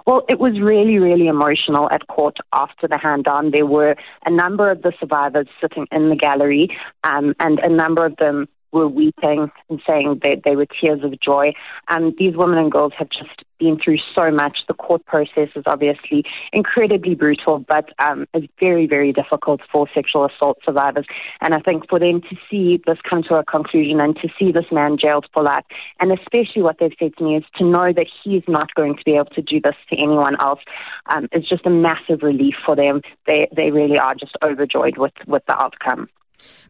Well, 0.05 0.23
it 0.29 0.39
was 0.39 0.59
really, 0.59 0.99
really 0.99 1.27
emotional 1.27 1.89
at 1.91 2.07
court 2.07 2.37
after 2.53 2.87
the 2.87 2.97
hand 2.97 3.25
down. 3.25 3.51
There 3.51 3.65
were 3.65 3.95
a 4.25 4.31
number 4.31 4.71
of 4.71 4.81
the 4.81 4.93
survivors 4.99 5.47
sitting 5.61 5.85
in 5.91 6.09
the 6.09 6.15
gallery, 6.15 6.69
um, 7.03 7.35
and 7.39 7.59
a 7.59 7.69
number 7.69 8.05
of 8.05 8.15
them 8.17 8.47
were 8.71 8.87
weeping 8.87 9.51
and 9.69 9.81
saying 9.87 10.21
that 10.23 10.41
they 10.43 10.55
were 10.55 10.65
tears 10.65 11.03
of 11.03 11.19
joy. 11.19 11.53
And 11.89 12.13
these 12.17 12.35
women 12.35 12.57
and 12.57 12.71
girls 12.71 12.93
have 12.97 13.09
just 13.09 13.43
been 13.59 13.79
through 13.83 13.97
so 14.13 14.29
much. 14.31 14.59
The 14.67 14.73
court 14.73 15.05
process 15.05 15.49
is 15.55 15.63
obviously 15.65 16.23
incredibly 16.53 17.15
brutal, 17.15 17.59
but 17.59 17.89
um, 17.99 18.27
it's 18.33 18.47
very, 18.59 18.87
very 18.87 19.13
difficult 19.13 19.61
for 19.71 19.87
sexual 19.93 20.25
assault 20.25 20.59
survivors. 20.63 21.05
And 21.41 21.53
I 21.53 21.59
think 21.59 21.89
for 21.89 21.99
them 21.99 22.21
to 22.21 22.35
see 22.49 22.81
this 22.85 22.97
come 23.09 23.23
to 23.23 23.35
a 23.35 23.43
conclusion 23.43 23.99
and 24.01 24.15
to 24.17 24.29
see 24.37 24.51
this 24.51 24.71
man 24.71 24.97
jailed 24.97 25.25
for 25.33 25.43
life, 25.43 25.65
and 25.99 26.11
especially 26.11 26.61
what 26.61 26.77
they've 26.79 26.91
said 26.99 27.15
to 27.17 27.23
me 27.23 27.37
is 27.37 27.43
to 27.57 27.65
know 27.65 27.91
that 27.93 28.07
he's 28.23 28.43
not 28.47 28.73
going 28.75 28.95
to 28.95 29.03
be 29.03 29.15
able 29.15 29.25
to 29.25 29.41
do 29.41 29.59
this 29.59 29.75
to 29.89 29.97
anyone 29.97 30.35
else 30.39 30.59
um, 31.07 31.27
is 31.31 31.47
just 31.47 31.65
a 31.65 31.69
massive 31.69 32.21
relief 32.21 32.55
for 32.65 32.75
them. 32.75 33.01
They, 33.25 33.47
they 33.55 33.71
really 33.71 33.97
are 33.97 34.15
just 34.15 34.37
overjoyed 34.43 34.97
with, 34.97 35.13
with 35.25 35.43
the 35.47 35.55
outcome. 35.61 36.09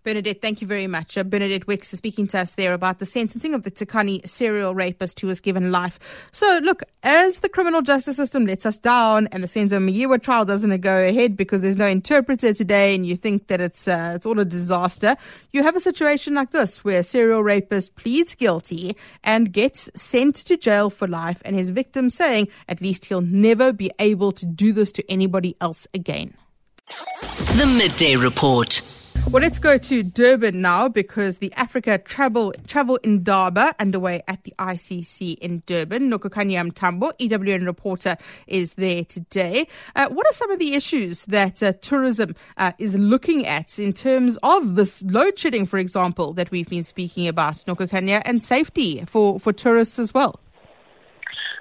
Bernadette, 0.03 0.41
thank 0.41 0.61
you 0.61 0.67
very 0.67 0.87
much. 0.87 1.17
Uh, 1.17 1.23
Bernadette 1.23 1.67
Wicks 1.67 1.93
is 1.93 1.97
speaking 1.97 2.27
to 2.27 2.39
us 2.39 2.55
there 2.55 2.73
about 2.73 2.99
the 2.99 3.05
sentencing 3.05 3.53
of 3.53 3.63
the 3.63 3.71
Tsakane 3.71 4.25
serial 4.27 4.73
rapist 4.73 5.19
who 5.19 5.27
was 5.27 5.39
given 5.39 5.71
life. 5.71 5.99
So, 6.31 6.59
look, 6.63 6.83
as 7.03 7.39
the 7.39 7.49
criminal 7.49 7.81
justice 7.81 8.15
system 8.15 8.45
lets 8.45 8.65
us 8.65 8.77
down 8.77 9.27
and 9.27 9.43
the 9.43 9.47
Senzo 9.47 9.79
Meyiwa 9.79 10.21
trial 10.21 10.45
doesn't 10.45 10.79
go 10.81 11.03
ahead 11.03 11.35
because 11.35 11.61
there's 11.61 11.77
no 11.77 11.87
interpreter 11.87 12.53
today 12.53 12.95
and 12.95 13.05
you 13.05 13.15
think 13.15 13.47
that 13.47 13.61
it's, 13.61 13.87
uh, 13.87 14.13
it's 14.15 14.25
all 14.25 14.39
a 14.39 14.45
disaster, 14.45 15.15
you 15.51 15.63
have 15.63 15.75
a 15.75 15.79
situation 15.79 16.35
like 16.35 16.51
this 16.51 16.83
where 16.83 16.99
a 16.99 17.03
serial 17.03 17.43
rapist 17.43 17.95
pleads 17.95 18.35
guilty 18.35 18.95
and 19.23 19.51
gets 19.51 19.89
sent 19.95 20.35
to 20.35 20.57
jail 20.57 20.89
for 20.89 21.07
life 21.07 21.41
and 21.45 21.55
his 21.55 21.69
victim 21.69 22.09
saying 22.09 22.47
at 22.67 22.81
least 22.81 23.05
he'll 23.05 23.21
never 23.21 23.73
be 23.73 23.91
able 23.99 24.31
to 24.31 24.45
do 24.45 24.73
this 24.73 24.91
to 24.91 25.11
anybody 25.11 25.55
else 25.61 25.87
again. 25.93 26.33
The 27.57 27.65
Midday 27.65 28.15
Report. 28.15 28.81
Well, 29.29 29.41
let's 29.41 29.59
go 29.59 29.77
to 29.77 30.03
Durban 30.03 30.61
now 30.61 30.87
because 30.87 31.39
the 31.39 31.51
Africa 31.57 31.97
Travel 31.97 32.53
Travel 32.65 32.97
Indaba 33.03 33.75
underway 33.77 34.23
at 34.25 34.45
the 34.45 34.53
ICC 34.57 35.37
in 35.39 35.63
Durban. 35.65 36.09
Nokukhanya 36.09 36.71
Mntambo, 36.71 37.11
EWN 37.19 37.65
reporter, 37.65 38.15
is 38.47 38.75
there 38.75 39.03
today. 39.03 39.67
Uh, 39.97 40.07
what 40.07 40.25
are 40.25 40.31
some 40.31 40.49
of 40.49 40.59
the 40.59 40.75
issues 40.75 41.25
that 41.25 41.61
uh, 41.61 41.73
tourism 41.81 42.35
uh, 42.55 42.71
is 42.79 42.97
looking 42.97 43.45
at 43.45 43.77
in 43.77 43.91
terms 43.91 44.37
of 44.43 44.75
this 44.75 45.03
load 45.03 45.37
shedding, 45.37 45.65
for 45.65 45.77
example, 45.77 46.31
that 46.31 46.49
we've 46.49 46.69
been 46.69 46.85
speaking 46.85 47.27
about, 47.27 47.55
Nokukhanya, 47.65 48.21
and 48.23 48.41
safety 48.41 49.03
for, 49.05 49.41
for 49.41 49.51
tourists 49.51 49.99
as 49.99 50.13
well? 50.13 50.39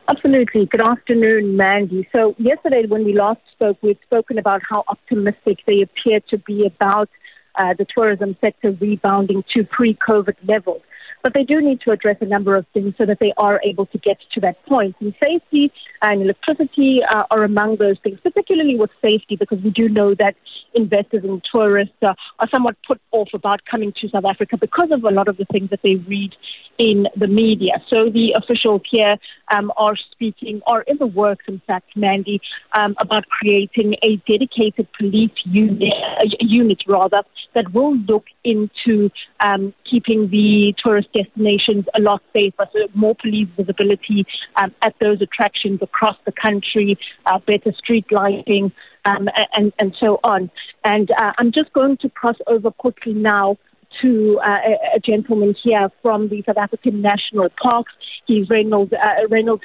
Absolutely. 0.09 0.67
Good 0.67 0.83
afternoon, 0.83 1.57
Mandy. 1.57 2.09
So 2.13 2.37
yesterday 2.39 2.87
when 2.87 3.05
we 3.05 3.13
last 3.13 3.41
spoke, 3.51 3.77
we'd 3.83 3.99
spoken 4.07 4.39
about 4.39 4.63
how 4.69 4.85
optimistic 4.87 5.59
they 5.67 5.83
appear 5.83 6.21
to 6.31 6.39
be 6.39 6.65
about 6.65 7.11
uh, 7.59 7.75
the 7.79 7.87
tourism 7.93 8.37
sector 8.41 8.71
rebounding 8.73 9.45
to 9.55 9.65
pre-COVID 9.65 10.37
levels. 10.47 10.83
But 11.23 11.35
they 11.35 11.43
do 11.43 11.61
need 11.61 11.81
to 11.81 11.91
address 11.91 12.19
a 12.21 12.25
number 12.25 12.55
of 12.55 12.67
things 12.73 12.95
so 12.99 13.05
that 13.05 13.19
they 13.19 13.33
are 13.37 13.61
able 13.65 13.87
to 13.87 13.99
get 13.99 14.19
to 14.35 14.41
that 14.43 14.65
point. 14.67 14.95
And 15.01 15.13
safety 15.21 15.73
and 16.01 16.23
electricity 16.23 17.01
uh, 17.09 17.25
are 17.33 17.43
among 17.43 17.77
those 17.77 17.97
things, 18.03 18.21
particularly 18.23 18.77
with 18.77 18.91
safety, 19.03 19.35
because 19.35 19.59
we 19.61 19.71
do 19.71 19.89
know 19.89 20.15
that 20.15 20.37
investors 20.75 21.25
and 21.25 21.43
tourists 21.51 21.97
uh, 22.03 22.15
are 22.39 22.49
somewhat 22.55 22.77
put 22.87 23.01
off 23.11 23.29
about 23.35 23.61
coming 23.69 23.93
to 24.01 24.09
South 24.09 24.25
Africa 24.25 24.57
because 24.57 24.91
of 24.93 25.03
a 25.03 25.11
lot 25.11 25.27
of 25.27 25.37
the 25.37 25.47
things 25.47 25.71
that 25.71 25.81
they 25.83 25.97
read 25.97 26.33
in 26.79 27.07
the 27.17 27.27
media. 27.27 27.83
So 27.89 28.11
the 28.11 28.35
officials 28.37 28.83
here 28.91 29.17
um, 29.55 29.73
are 29.77 29.97
speaking, 30.13 30.61
or 30.67 30.83
in 30.83 30.99
the 30.99 31.07
works, 31.07 31.45
in 31.49 31.61
fact, 31.67 31.97
Mandy, 31.97 32.41
um, 32.73 32.95
about 32.99 33.29
creating 33.29 33.95
a 34.03 34.17
dedicated 34.29 34.89
police 34.99 35.31
unit, 35.45 35.95
uh, 35.95 36.25
unit 36.41 36.83
rather, 36.87 37.23
that 37.55 37.73
will 37.73 37.97
look 37.97 38.25
into 38.45 39.11
um, 39.41 39.73
keeping 39.91 40.29
the 40.31 40.75
tourist 40.83 41.09
destinations 41.13 41.85
a 41.97 42.01
lot 42.01 42.23
safer. 42.33 42.67
So 42.73 42.81
more 42.95 43.15
police 43.15 43.49
visibility 43.57 44.27
um, 44.57 44.75
at 44.83 44.95
those 45.01 45.21
attractions 45.21 45.81
across 45.83 46.17
the 46.25 46.33
country, 46.33 46.99
uh, 47.25 47.39
better 47.39 47.73
street 47.79 48.07
lighting, 48.11 48.73
um, 49.05 49.29
and, 49.55 49.73
and 49.79 49.95
so 50.01 50.21
on. 50.25 50.51
And 50.85 51.11
uh, 51.11 51.33
I'm 51.39 51.53
just 51.53 51.73
going 51.73 51.97
to 51.99 52.09
cross 52.11 52.37
over 52.47 52.71
quickly 52.71 53.15
now 53.15 53.57
to 54.03 54.41
uh, 54.45 54.97
a, 54.97 55.01
gentleman 55.01 55.55
here 55.63 55.89
from 56.03 56.29
the 56.29 56.43
South 56.47 56.57
African 56.59 57.03
National 57.03 57.49
Parks. 57.63 57.93
He's 58.27 58.49
Reynolds, 58.51 58.93
uh, 58.93 59.29
Reynolds 59.29 59.63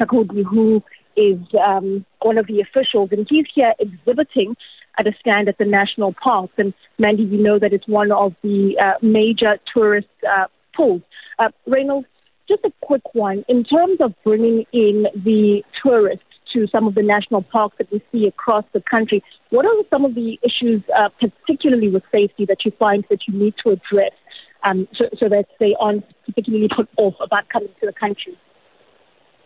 Takodi, 0.00 0.44
who 0.44 0.82
is 1.16 1.38
um, 1.64 2.04
one 2.22 2.38
of 2.38 2.46
the 2.46 2.60
officials, 2.60 3.10
and 3.12 3.26
he's 3.28 3.46
here 3.54 3.74
exhibiting 3.78 4.56
at 4.98 5.06
a 5.06 5.12
stand 5.20 5.48
at 5.48 5.58
the 5.58 5.64
national 5.64 6.14
parks. 6.14 6.52
And 6.58 6.74
Mandy, 6.98 7.24
you 7.24 7.42
know 7.42 7.58
that 7.58 7.72
it's 7.72 7.86
one 7.86 8.12
of 8.12 8.34
the 8.42 8.76
uh, 8.82 8.94
major 9.02 9.58
tourist 9.72 10.08
uh, 10.28 10.46
pools. 10.76 11.02
Uh, 11.38 11.48
Reynolds, 11.66 12.06
just 12.48 12.64
a 12.64 12.72
quick 12.80 13.14
one. 13.14 13.44
In 13.48 13.64
terms 13.64 14.00
of 14.00 14.14
bringing 14.24 14.66
in 14.72 15.06
the 15.14 15.62
tourists, 15.82 16.24
to 16.52 16.66
some 16.68 16.86
of 16.86 16.94
the 16.94 17.02
national 17.02 17.42
parks 17.42 17.76
that 17.78 17.90
we 17.92 18.02
see 18.12 18.26
across 18.26 18.64
the 18.72 18.82
country. 18.90 19.22
What 19.50 19.66
are 19.66 19.72
some 19.90 20.04
of 20.04 20.14
the 20.14 20.38
issues, 20.42 20.82
uh, 20.96 21.08
particularly 21.20 21.88
with 21.88 22.02
safety, 22.12 22.44
that 22.46 22.64
you 22.64 22.72
find 22.78 23.04
that 23.10 23.20
you 23.26 23.34
need 23.34 23.54
to 23.64 23.70
address 23.70 24.12
um, 24.68 24.86
so, 24.94 25.06
so, 25.18 25.28
that 25.28 25.46
they 25.58 25.74
aren't 25.80 26.04
particularly 26.26 26.68
put 26.74 26.88
off 26.98 27.14
about 27.20 27.48
coming 27.48 27.70
to 27.80 27.86
the 27.86 27.92
country? 27.92 28.36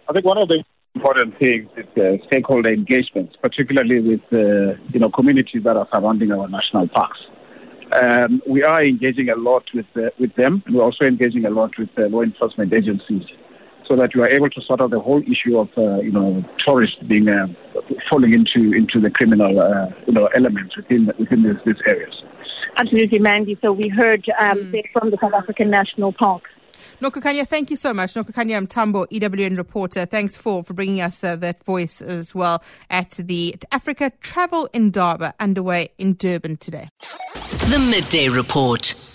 I 0.09 0.13
think 0.13 0.25
one 0.25 0.39
of 0.39 0.49
the 0.49 0.65
important 0.95 1.39
things 1.39 1.69
is 1.77 1.87
uh, 1.97 2.25
stakeholder 2.27 2.73
engagement, 2.73 3.37
particularly 3.41 4.01
with 4.01 4.21
uh, 4.33 4.75
you 4.93 5.01
know 5.01 5.11
communities 5.11 5.63
that 5.65 5.77
are 5.77 5.89
surrounding 5.95 6.33
our 6.33 6.49
national 6.49 6.89
parks. 6.89 7.19
Um, 7.93 8.43
we 8.49 8.65
are 8.65 8.85
engaging 8.85 9.29
a 9.29 9.37
lot 9.37 9.63
with 9.73 9.87
uh, 9.97 10.11
with 10.19 10.35
them. 10.35 10.65
We're 10.69 10.83
also 10.83 11.05
engaging 11.05 11.45
a 11.45 11.51
lot 11.51 11.73
with 11.79 11.91
uh, 11.97 12.09
law 12.09 12.23
enforcement 12.23 12.73
agencies 12.73 13.23
so 13.89 13.97
that 13.97 14.15
you 14.15 14.23
are 14.23 14.29
able 14.29 14.51
to 14.51 14.61
sort 14.63 14.81
out 14.81 14.91
the 14.91 15.01
whole 15.01 15.23
issue 15.23 15.59
of 15.59 15.69
uh, 15.77 16.01
you 16.01 16.13
know 16.13 16.43
tourists 16.67 16.97
being 17.09 17.29
uh, 17.29 17.47
falling 18.11 18.33
into 18.35 18.73
into 18.77 19.01
the 19.01 19.11
criminal 19.11 19.61
uh, 19.61 19.87
you 20.07 20.13
know 20.13 20.29
elements 20.35 20.77
within 20.77 21.11
within 21.19 21.43
these, 21.43 21.61
these 21.67 21.83
areas. 21.87 22.15
Absolutely, 22.77 23.19
Mandy. 23.19 23.59
So 23.63 23.73
we 23.73 23.89
heard 23.89 24.25
um, 24.41 24.73
mm. 24.73 24.83
from 24.93 25.11
the 25.11 25.19
South 25.21 25.33
African 25.33 25.71
National 25.71 26.13
Park. 26.13 26.43
Nokukhanya, 27.01 27.47
thank 27.47 27.71
you 27.71 27.77
so 27.77 27.95
much. 27.95 28.15
Nokukhanya 28.15 28.67
Mntambo, 28.67 29.07
EWN 29.09 29.57
reporter. 29.57 30.07
Thanks 30.07 30.37
for, 30.37 30.65
for 30.65 30.75
bringing 30.75 31.01
us 31.01 31.23
uh, 31.23 31.37
that 31.37 31.63
voice 31.65 32.01
as 32.01 32.35
well 32.35 32.63
at 32.91 33.11
the 33.11 33.55
Africa 33.73 34.13
Travel 34.21 34.69
Indaba 34.73 35.35
underway 35.39 35.91
in 35.99 36.15
Durban 36.15 36.57
today. 36.57 36.89
The 37.69 37.79
Midday 37.79 38.29
Report. 38.29 39.14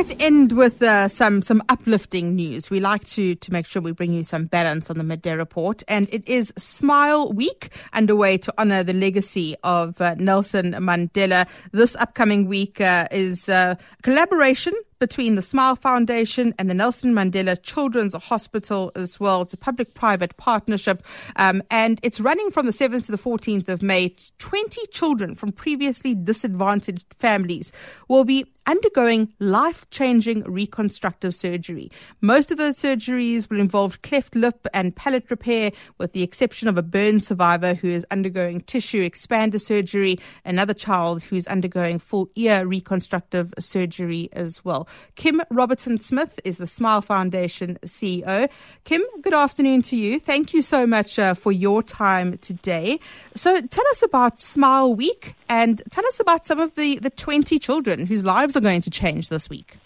Let's 0.00 0.14
end 0.18 0.52
with 0.52 0.82
uh, 0.82 1.08
some 1.08 1.42
some 1.42 1.62
uplifting 1.68 2.34
news. 2.34 2.70
We 2.70 2.80
like 2.80 3.04
to 3.08 3.34
to 3.34 3.52
make 3.52 3.66
sure 3.66 3.82
we 3.82 3.92
bring 3.92 4.14
you 4.14 4.24
some 4.24 4.46
balance 4.46 4.88
on 4.88 4.96
the 4.96 5.04
midday 5.04 5.34
report, 5.34 5.82
and 5.88 6.08
it 6.10 6.26
is 6.26 6.54
Smile 6.56 7.30
Week 7.34 7.68
underway 7.92 8.38
to 8.38 8.54
honour 8.58 8.82
the 8.82 8.94
legacy 8.94 9.56
of 9.62 10.00
uh, 10.00 10.14
Nelson 10.14 10.72
Mandela. 10.72 11.46
This 11.72 11.96
upcoming 11.96 12.46
week 12.46 12.80
uh, 12.80 13.08
is 13.10 13.50
uh, 13.50 13.74
a 13.78 14.02
collaboration 14.02 14.72
between 15.00 15.34
the 15.34 15.42
Smile 15.42 15.76
Foundation 15.76 16.54
and 16.58 16.70
the 16.70 16.74
Nelson 16.74 17.12
Mandela 17.12 17.60
Children's 17.60 18.14
Hospital 18.14 18.92
as 18.94 19.18
well. 19.18 19.42
It's 19.42 19.54
a 19.54 19.58
public 19.58 19.94
private 19.94 20.36
partnership 20.36 21.02
um, 21.36 21.62
and 21.70 21.98
it's 22.02 22.20
running 22.20 22.50
from 22.50 22.66
the 22.66 22.72
7th 22.72 23.06
to 23.06 23.12
the 23.12 23.18
14th 23.18 23.68
of 23.68 23.82
May. 23.82 24.14
20 24.38 24.86
children 24.88 25.34
from 25.34 25.52
previously 25.52 26.14
disadvantaged 26.14 27.06
families 27.14 27.72
will 28.08 28.24
be 28.24 28.44
undergoing 28.70 29.32
life 29.40 29.84
changing 29.90 30.44
reconstructive 30.44 31.34
surgery. 31.34 31.90
Most 32.20 32.52
of 32.52 32.58
those 32.58 32.76
surgeries 32.76 33.50
will 33.50 33.58
involve 33.58 34.00
cleft 34.02 34.36
lip 34.36 34.64
and 34.72 34.94
palate 34.94 35.28
repair, 35.28 35.72
with 35.98 36.12
the 36.12 36.22
exception 36.22 36.68
of 36.68 36.78
a 36.78 36.82
burn 36.82 37.18
survivor 37.18 37.74
who 37.74 37.88
is 37.88 38.06
undergoing 38.12 38.60
tissue 38.60 39.02
expander 39.04 39.60
surgery, 39.60 40.20
another 40.44 40.72
child 40.72 41.24
who's 41.24 41.48
undergoing 41.48 41.98
full 41.98 42.30
ear 42.36 42.64
reconstructive 42.64 43.52
surgery 43.58 44.28
as 44.34 44.64
well. 44.64 44.88
Kim 45.16 45.42
Robertson 45.50 45.98
Smith 45.98 46.38
is 46.44 46.58
the 46.58 46.66
Smile 46.68 47.02
Foundation 47.02 47.76
CEO. 47.84 48.48
Kim, 48.84 49.02
good 49.20 49.34
afternoon 49.34 49.82
to 49.82 49.96
you. 49.96 50.20
Thank 50.20 50.54
you 50.54 50.62
so 50.62 50.86
much 50.86 51.18
uh, 51.18 51.34
for 51.34 51.50
your 51.50 51.82
time 51.82 52.38
today. 52.38 53.00
So 53.34 53.60
tell 53.60 53.84
us 53.90 54.04
about 54.04 54.38
Smile 54.38 54.94
Week 54.94 55.34
and 55.48 55.82
tell 55.90 56.06
us 56.06 56.20
about 56.20 56.46
some 56.46 56.60
of 56.60 56.76
the, 56.76 57.00
the 57.00 57.10
20 57.10 57.58
children 57.58 58.06
whose 58.06 58.24
lives 58.24 58.56
are 58.56 58.59
going 58.60 58.80
to 58.82 58.90
change 58.90 59.28
this 59.28 59.48
week. 59.48 59.78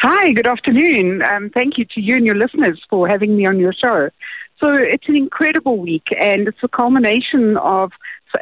Hi, 0.00 0.32
good 0.32 0.46
afternoon. 0.46 1.22
Um, 1.22 1.50
thank 1.50 1.78
you 1.78 1.86
to 1.94 2.00
you 2.00 2.16
and 2.16 2.26
your 2.26 2.36
listeners 2.36 2.80
for 2.90 3.08
having 3.08 3.36
me 3.36 3.46
on 3.46 3.58
your 3.58 3.72
show. 3.72 4.10
So 4.60 4.68
it's 4.72 5.08
an 5.08 5.16
incredible 5.16 5.78
week, 5.78 6.06
and 6.18 6.48
it's 6.48 6.58
a 6.62 6.68
culmination 6.68 7.56
of 7.58 7.92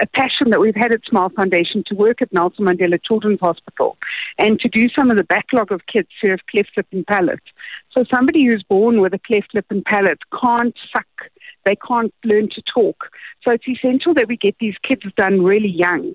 a 0.00 0.06
passion 0.06 0.50
that 0.50 0.60
we've 0.60 0.74
had 0.74 0.92
at 0.92 1.04
Smile 1.08 1.30
Foundation 1.30 1.84
to 1.86 1.94
work 1.94 2.20
at 2.22 2.32
Nelson 2.32 2.64
Mandela 2.64 2.98
Children's 3.04 3.40
Hospital 3.40 3.96
and 4.38 4.58
to 4.60 4.68
do 4.68 4.88
some 4.88 5.10
of 5.10 5.16
the 5.16 5.24
backlog 5.24 5.70
of 5.70 5.82
kids 5.86 6.08
who 6.20 6.30
have 6.30 6.40
cleft 6.50 6.70
lip 6.76 6.86
and 6.90 7.06
palate. 7.06 7.42
So 7.92 8.04
somebody 8.12 8.44
who's 8.44 8.64
born 8.68 9.00
with 9.00 9.14
a 9.14 9.20
cleft 9.20 9.54
lip 9.54 9.66
and 9.70 9.84
palate 9.84 10.18
can't 10.40 10.74
suck 10.92 11.06
they 11.64 11.76
can't 11.76 12.14
learn 12.24 12.48
to 12.50 12.62
talk. 12.62 13.10
So 13.42 13.50
it's 13.50 13.68
essential 13.68 14.14
that 14.14 14.28
we 14.28 14.36
get 14.36 14.56
these 14.60 14.74
kids 14.86 15.02
done 15.16 15.42
really 15.42 15.70
young. 15.70 16.14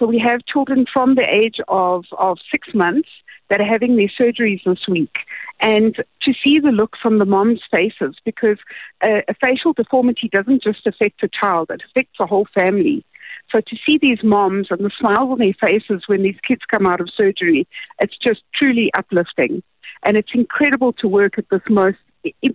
So 0.00 0.06
we 0.06 0.18
have 0.18 0.46
children 0.46 0.86
from 0.90 1.14
the 1.14 1.28
age 1.30 1.56
of, 1.68 2.06
of 2.16 2.38
six 2.50 2.68
months 2.74 3.10
that 3.50 3.60
are 3.60 3.66
having 3.66 3.96
their 3.96 4.10
surgeries 4.18 4.64
this 4.64 4.88
week. 4.88 5.14
And 5.60 5.94
to 6.22 6.32
see 6.42 6.58
the 6.58 6.70
look 6.70 6.96
from 7.02 7.18
the 7.18 7.26
mom's 7.26 7.60
faces, 7.70 8.16
because 8.24 8.56
a, 9.04 9.22
a 9.28 9.34
facial 9.44 9.74
deformity 9.74 10.30
doesn't 10.32 10.62
just 10.62 10.86
affect 10.86 11.22
a 11.22 11.28
child, 11.28 11.70
it 11.70 11.82
affects 11.90 12.18
a 12.18 12.26
whole 12.26 12.46
family. 12.54 13.04
So 13.52 13.60
to 13.60 13.76
see 13.86 13.98
these 14.00 14.22
moms 14.24 14.68
and 14.70 14.82
the 14.82 14.90
smiles 14.98 15.32
on 15.32 15.38
their 15.38 15.54
faces 15.60 16.04
when 16.06 16.22
these 16.22 16.38
kids 16.48 16.62
come 16.70 16.86
out 16.86 17.02
of 17.02 17.10
surgery, 17.14 17.68
it's 18.00 18.16
just 18.16 18.40
truly 18.54 18.90
uplifting. 18.94 19.62
And 20.02 20.16
it's 20.16 20.30
incredible 20.32 20.94
to 20.94 21.08
work 21.08 21.36
at 21.36 21.50
this 21.50 21.60
most 21.68 21.98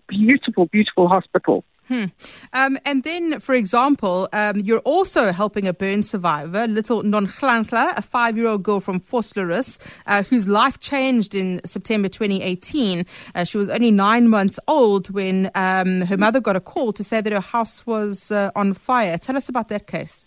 beautiful, 0.08 0.66
beautiful 0.66 1.10
hospital. 1.10 1.64
Hmm. 1.88 2.06
Um, 2.52 2.80
and 2.84 3.04
then, 3.04 3.40
for 3.40 3.54
example, 3.54 4.28
um, 4.34 4.58
you're 4.58 4.80
also 4.80 5.32
helping 5.32 5.68
a 5.68 5.74
burn 5.74 6.02
survivor, 6.02 6.68
little 6.68 7.04
Nonhlanhla, 7.04 7.94
a 7.98 8.02
five 8.02 8.38
year 8.38 8.48
old 8.48 8.64
girl 8.64 8.80
from 8.80 9.00
Vosloorus, 9.00 9.80
uh, 10.08 10.24
whose 10.24 10.48
life 10.48 10.80
changed 10.80 11.36
in 11.36 11.62
September 11.64 12.10
2018. 12.10 13.06
Uh, 13.36 13.44
she 13.44 13.60
was 13.60 13.70
only 13.70 13.92
nine 13.92 14.30
months 14.30 14.60
old 14.68 15.12
when 15.12 15.52
um, 15.54 16.02
her 16.02 16.18
mother 16.18 16.42
got 16.42 16.56
a 16.56 16.60
call 16.60 16.92
to 16.94 17.04
say 17.04 17.22
that 17.22 17.32
her 17.32 17.40
house 17.40 17.86
was 17.86 18.32
uh, 18.32 18.50
on 18.56 18.74
fire. 18.74 19.20
Tell 19.20 19.38
us 19.38 19.48
about 19.48 19.70
that 19.70 19.86
case. 19.86 20.26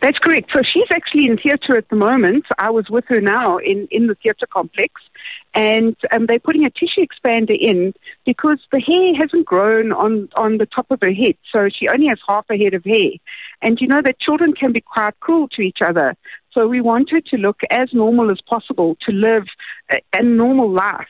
That's 0.00 0.18
correct. 0.18 0.50
So 0.52 0.60
she's 0.62 0.86
actually 0.92 1.26
in 1.26 1.36
theatre 1.36 1.76
at 1.76 1.88
the 1.88 1.96
moment. 1.96 2.44
I 2.58 2.70
was 2.70 2.90
with 2.90 3.04
her 3.08 3.20
now 3.20 3.58
in, 3.58 3.88
in 3.90 4.06
the 4.06 4.14
theatre 4.14 4.46
complex 4.46 4.92
and 5.54 5.96
um, 6.12 6.26
they're 6.26 6.38
putting 6.38 6.64
a 6.64 6.70
tissue 6.70 7.06
expander 7.06 7.56
in 7.58 7.94
because 8.26 8.58
the 8.72 8.80
hair 8.80 9.14
hasn't 9.14 9.46
grown 9.46 9.92
on 9.92 10.28
on 10.36 10.58
the 10.58 10.66
top 10.66 10.90
of 10.90 11.00
her 11.00 11.12
head, 11.12 11.36
so 11.52 11.68
she 11.68 11.88
only 11.88 12.06
has 12.08 12.18
half 12.28 12.46
a 12.50 12.56
head 12.56 12.74
of 12.74 12.84
hair. 12.84 13.12
And 13.62 13.78
you 13.80 13.86
know 13.86 14.02
that 14.02 14.20
children 14.20 14.52
can 14.52 14.72
be 14.72 14.80
quite 14.80 15.18
cruel 15.20 15.48
to 15.52 15.62
each 15.62 15.78
other, 15.84 16.16
so 16.52 16.66
we 16.66 16.80
want 16.80 17.10
her 17.10 17.20
to 17.20 17.36
look 17.36 17.60
as 17.70 17.88
normal 17.92 18.30
as 18.30 18.40
possible 18.48 18.96
to 19.06 19.12
live 19.12 19.44
a, 19.90 20.00
a 20.14 20.22
normal 20.22 20.70
life. 20.70 21.06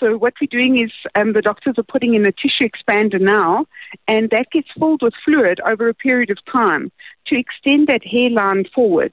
So 0.00 0.18
what 0.18 0.34
we're 0.40 0.48
doing 0.50 0.78
is 0.78 0.92
um, 1.18 1.32
the 1.32 1.40
doctors 1.40 1.76
are 1.78 1.82
putting 1.82 2.14
in 2.14 2.26
a 2.26 2.32
tissue 2.32 2.68
expander 2.68 3.18
now, 3.18 3.66
and 4.06 4.28
that 4.30 4.50
gets 4.52 4.68
filled 4.78 5.00
with 5.02 5.14
fluid 5.24 5.58
over 5.66 5.88
a 5.88 5.94
period 5.94 6.30
of 6.30 6.38
time 6.52 6.92
to 7.28 7.38
extend 7.38 7.88
that 7.88 8.02
hairline 8.04 8.64
forward 8.74 9.12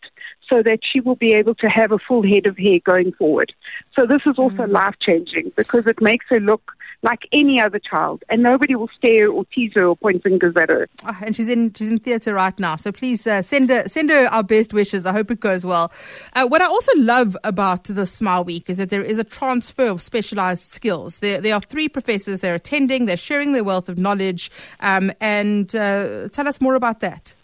so 0.50 0.62
that 0.64 0.80
she 0.84 1.00
will 1.00 1.16
be 1.16 1.34
able 1.34 1.56
to 1.56 1.68
have 1.68 1.92
a 1.92 2.00
full 2.00 2.24
head 2.24 2.46
of 2.46 2.58
hair 2.58 2.80
going 2.86 3.12
forward. 3.14 3.54
So 3.96 4.06
this 4.06 4.22
is 4.26 4.38
also 4.38 4.64
mm. 4.64 4.72
life 4.72 4.96
changing 5.02 5.52
because 5.56 5.88
it 5.88 6.02
makes 6.02 6.26
her 6.30 6.40
look 6.40 6.74
like 7.04 7.28
any 7.34 7.60
other 7.60 7.80
child, 7.80 8.24
and 8.30 8.42
nobody 8.42 8.76
will 8.76 8.90
stare 8.98 9.30
or 9.30 9.44
tease 9.54 9.74
her 9.76 9.86
or 9.86 9.96
point 9.96 10.24
fingers 10.24 10.56
at 10.56 10.70
her. 10.70 10.88
Oh, 11.06 11.18
and 11.22 11.36
she's 11.36 11.50
in 11.50 11.74
she's 11.74 11.90
in 11.90 12.00
theatre 12.00 12.34
right 12.34 12.58
now, 12.58 12.78
so 12.78 12.92
please 12.92 13.28
uh, 13.28 13.42
send 13.42 13.70
her 13.70 13.88
send 13.88 14.10
her 14.10 14.28
our 14.28 14.42
best 14.42 14.74
wishes. 14.74 15.06
I 15.06 15.12
hope 15.12 15.30
it 15.30 15.42
goes 15.42 15.66
well. 15.66 15.92
Uh, 16.34 16.48
what 16.48 16.62
I 16.62 16.66
also 16.66 16.92
love 16.96 17.36
about 17.44 17.84
the 17.84 18.06
Smile 18.06 18.46
Week 18.46 18.70
is 18.70 18.78
that 18.78 18.90
there 18.90 19.04
is 19.04 19.20
a 19.20 19.24
transfer 19.26 19.88
of 19.88 20.02
specialised 20.02 20.72
skills. 20.72 21.20
There 21.20 21.42
there 21.42 21.54
are 21.54 21.62
three 21.62 21.90
professors 21.90 22.40
they're 22.40 22.56
attending, 22.56 23.06
they're 23.06 23.18
sharing 23.18 23.52
their 23.52 23.66
wealth 23.66 23.90
of 23.90 23.98
knowledge, 23.98 24.50
um, 24.80 25.12
and 25.20 25.76
uh, 25.76 26.30
tell 26.30 26.48
us 26.48 26.62
more 26.62 26.76
about 26.76 27.02
that. 27.02 27.36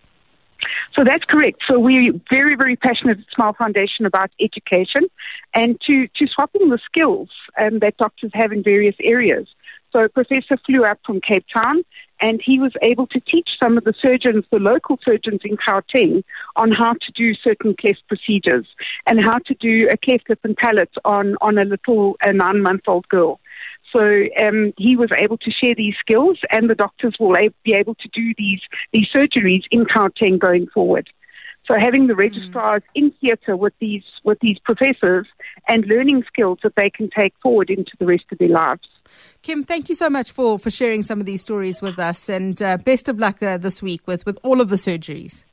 So 0.96 1.04
that's 1.04 1.24
correct. 1.26 1.62
So 1.68 1.80
we're 1.80 2.14
very, 2.32 2.56
very 2.56 2.76
passionate 2.76 3.20
at 3.20 3.26
Smile 3.34 3.54
Foundation 3.54 4.06
about 4.06 4.32
education 4.40 5.10
and 5.54 5.80
to, 5.88 6.08
to 6.08 6.28
swapping 6.28 6.70
the 6.70 6.80
skills 6.86 7.30
um, 7.60 7.80
that 7.80 7.98
doctors 7.98 8.32
have 8.34 8.52
in 8.52 8.64
various 8.64 8.96
areas. 9.02 9.48
So 9.92 10.04
a 10.04 10.10
professor 10.10 10.58
flew 10.66 10.86
up 10.86 11.00
from 11.06 11.20
Cape 11.22 11.46
Town 11.56 11.84
and 12.22 12.42
he 12.44 12.60
was 12.60 12.74
able 12.84 13.08
to 13.08 13.20
teach 13.20 13.50
some 13.62 13.78
of 13.78 13.86
the 13.86 13.94
surgeons, 14.02 14.44
the 14.52 14.60
local 14.60 15.00
surgeons 15.04 15.42
in 15.44 15.58
Gauteng, 15.58 16.24
on 16.56 16.72
how 16.72 16.94
to 16.94 17.12
do 17.16 17.34
certain 17.34 17.76
cleft 17.80 18.04
procedures 18.08 18.68
and 19.08 19.24
how 19.24 19.40
to 19.46 19.54
do 19.56 19.88
a 19.90 19.98
cleft 19.98 20.30
lip 20.30 20.40
and 20.44 20.58
palate 20.58 20.92
on, 21.06 21.36
on 21.42 21.58
a 21.58 21.64
little 21.64 22.18
a 22.22 22.34
nine 22.34 22.62
month 22.62 22.82
old 22.88 23.08
girl. 23.08 23.40
So 23.92 24.00
um, 24.42 24.74
he 24.78 24.96
was 24.96 25.10
able 25.18 25.38
to 25.38 25.52
share 25.52 25.74
these 25.76 25.96
skills, 26.00 26.40
and 26.52 26.70
the 26.70 26.76
doctors 26.76 27.16
will 27.20 27.36
be 27.64 27.74
able 27.74 27.96
to 27.96 28.10
do 28.14 28.34
these 28.38 28.62
these 28.94 29.08
surgeries 29.16 29.64
in 29.72 29.86
Gauteng 29.86 30.40
going 30.40 30.68
forward. 30.68 31.10
So 31.70 31.76
having 31.80 32.08
the 32.08 32.16
registrars 32.16 32.82
mm. 32.82 32.86
in 32.96 33.12
theatre 33.22 33.56
with 33.56 33.74
these 33.80 34.04
with 34.24 34.40
these 34.42 34.58
professors 34.60 35.28
and 35.68 35.86
learning 35.86 36.24
skills 36.28 36.60
that 36.64 36.74
they 36.76 36.90
can 36.90 37.10
take 37.18 37.34
forward 37.44 37.70
into 37.70 37.92
the 38.00 38.08
rest 38.08 38.26
of 38.32 38.40
their 38.40 38.50
lives. 38.50 38.88
Kim, 39.44 39.64
thank 39.64 39.88
you 39.88 39.96
so 39.96 40.10
much 40.10 40.32
for, 40.32 40.60
for 40.60 40.72
sharing 40.72 41.04
some 41.04 41.20
of 41.20 41.26
these 41.26 41.42
stories 41.42 41.82
with 41.82 42.00
us, 42.00 42.28
and 42.28 42.62
uh, 42.62 42.78
best 42.78 43.08
of 43.08 43.20
luck 43.20 43.42
uh, 43.42 43.58
this 43.58 43.82
week 43.82 44.02
with, 44.08 44.26
with 44.26 44.38
all 44.44 44.62
of 44.62 44.70
the 44.70 44.76
surgeries. 44.76 45.46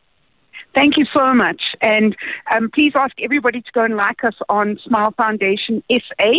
Thank 0.74 0.96
you 0.96 1.06
so 1.14 1.32
much, 1.32 1.62
and 1.80 2.16
um, 2.54 2.70
please 2.74 2.92
ask 2.94 3.14
everybody 3.22 3.60
to 3.62 3.72
go 3.72 3.84
and 3.84 3.96
like 3.96 4.24
us 4.24 4.34
on 4.48 4.78
Smile 4.84 5.12
Foundation 5.16 5.82
SA 5.90 6.32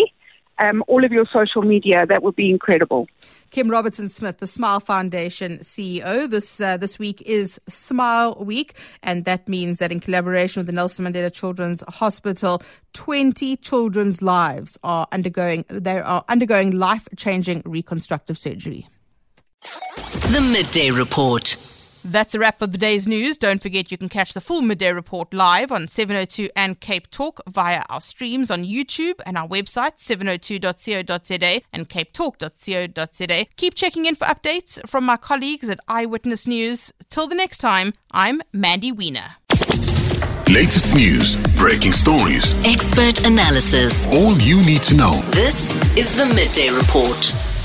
um, 0.59 0.83
all 0.87 1.03
of 1.03 1.11
your 1.11 1.25
social 1.31 1.61
media. 1.61 2.05
That 2.05 2.23
would 2.23 2.35
be 2.35 2.49
incredible. 2.49 3.07
Kim 3.49 3.69
Robertson 3.69 4.09
Smith, 4.09 4.39
the 4.39 4.47
Smile 4.47 4.79
Foundation 4.79 5.59
CEO. 5.59 6.29
This 6.29 6.59
uh, 6.59 6.77
this 6.77 6.99
week 6.99 7.21
is 7.21 7.59
Smile 7.67 8.37
Week, 8.39 8.77
and 9.03 9.25
that 9.25 9.47
means 9.47 9.79
that 9.79 9.91
in 9.91 9.99
collaboration 9.99 10.59
with 10.61 10.67
the 10.67 10.73
Nelson 10.73 11.05
Mandela 11.05 11.31
Children's 11.31 11.83
Hospital, 11.87 12.61
20 12.93 13.57
children's 13.57 14.21
lives 14.21 14.77
are 14.83 15.07
undergoing 15.11 15.63
they 15.69 15.99
are 15.99 16.25
undergoing 16.27 16.71
life 16.71 17.07
changing 17.15 17.61
reconstructive 17.65 18.37
surgery. 18.37 18.87
The 19.61 20.41
Midday 20.41 20.91
Report. 20.91 21.76
That's 22.09 22.33
a 22.33 22.39
wrap 22.39 22.61
of 22.61 22.71
the 22.71 22.77
day's 22.77 23.05
news. 23.05 23.37
Don't 23.37 23.61
forget 23.61 23.91
you 23.91 23.97
can 23.97 24.07
catch 24.07 24.33
the 24.33 24.39
full 24.39 24.61
midday 24.61 24.93
report 24.93 25.33
live 25.33 25.73
on 25.73 25.89
702 25.89 26.49
and 26.55 26.79
Cape 26.79 27.09
Talk 27.09 27.41
via 27.49 27.81
our 27.89 27.99
streams 27.99 28.49
on 28.49 28.63
YouTube 28.63 29.15
and 29.25 29.37
our 29.37 29.45
website 29.45 29.97
702.co.za 29.97 31.61
and 31.73 31.89
capetalk.co.za. 31.89 33.45
Keep 33.57 33.75
checking 33.75 34.05
in 34.05 34.15
for 34.15 34.23
updates 34.23 34.87
from 34.87 35.03
my 35.03 35.17
colleagues 35.17 35.69
at 35.69 35.81
Eyewitness 35.89 36.47
News. 36.47 36.93
Till 37.09 37.27
the 37.27 37.35
next 37.35 37.57
time, 37.57 37.91
I'm 38.11 38.41
Mandy 38.53 38.93
Wiener. 38.93 39.35
Latest 40.49 40.95
news, 40.95 41.35
breaking 41.57 41.91
stories, 41.91 42.55
expert 42.63 43.25
analysis. 43.25 44.07
All 44.07 44.33
you 44.37 44.63
need 44.63 44.81
to 44.83 44.95
know. 44.95 45.19
This 45.31 45.75
is 45.97 46.15
the 46.15 46.25
Midday 46.25 46.69
Report. 46.69 47.56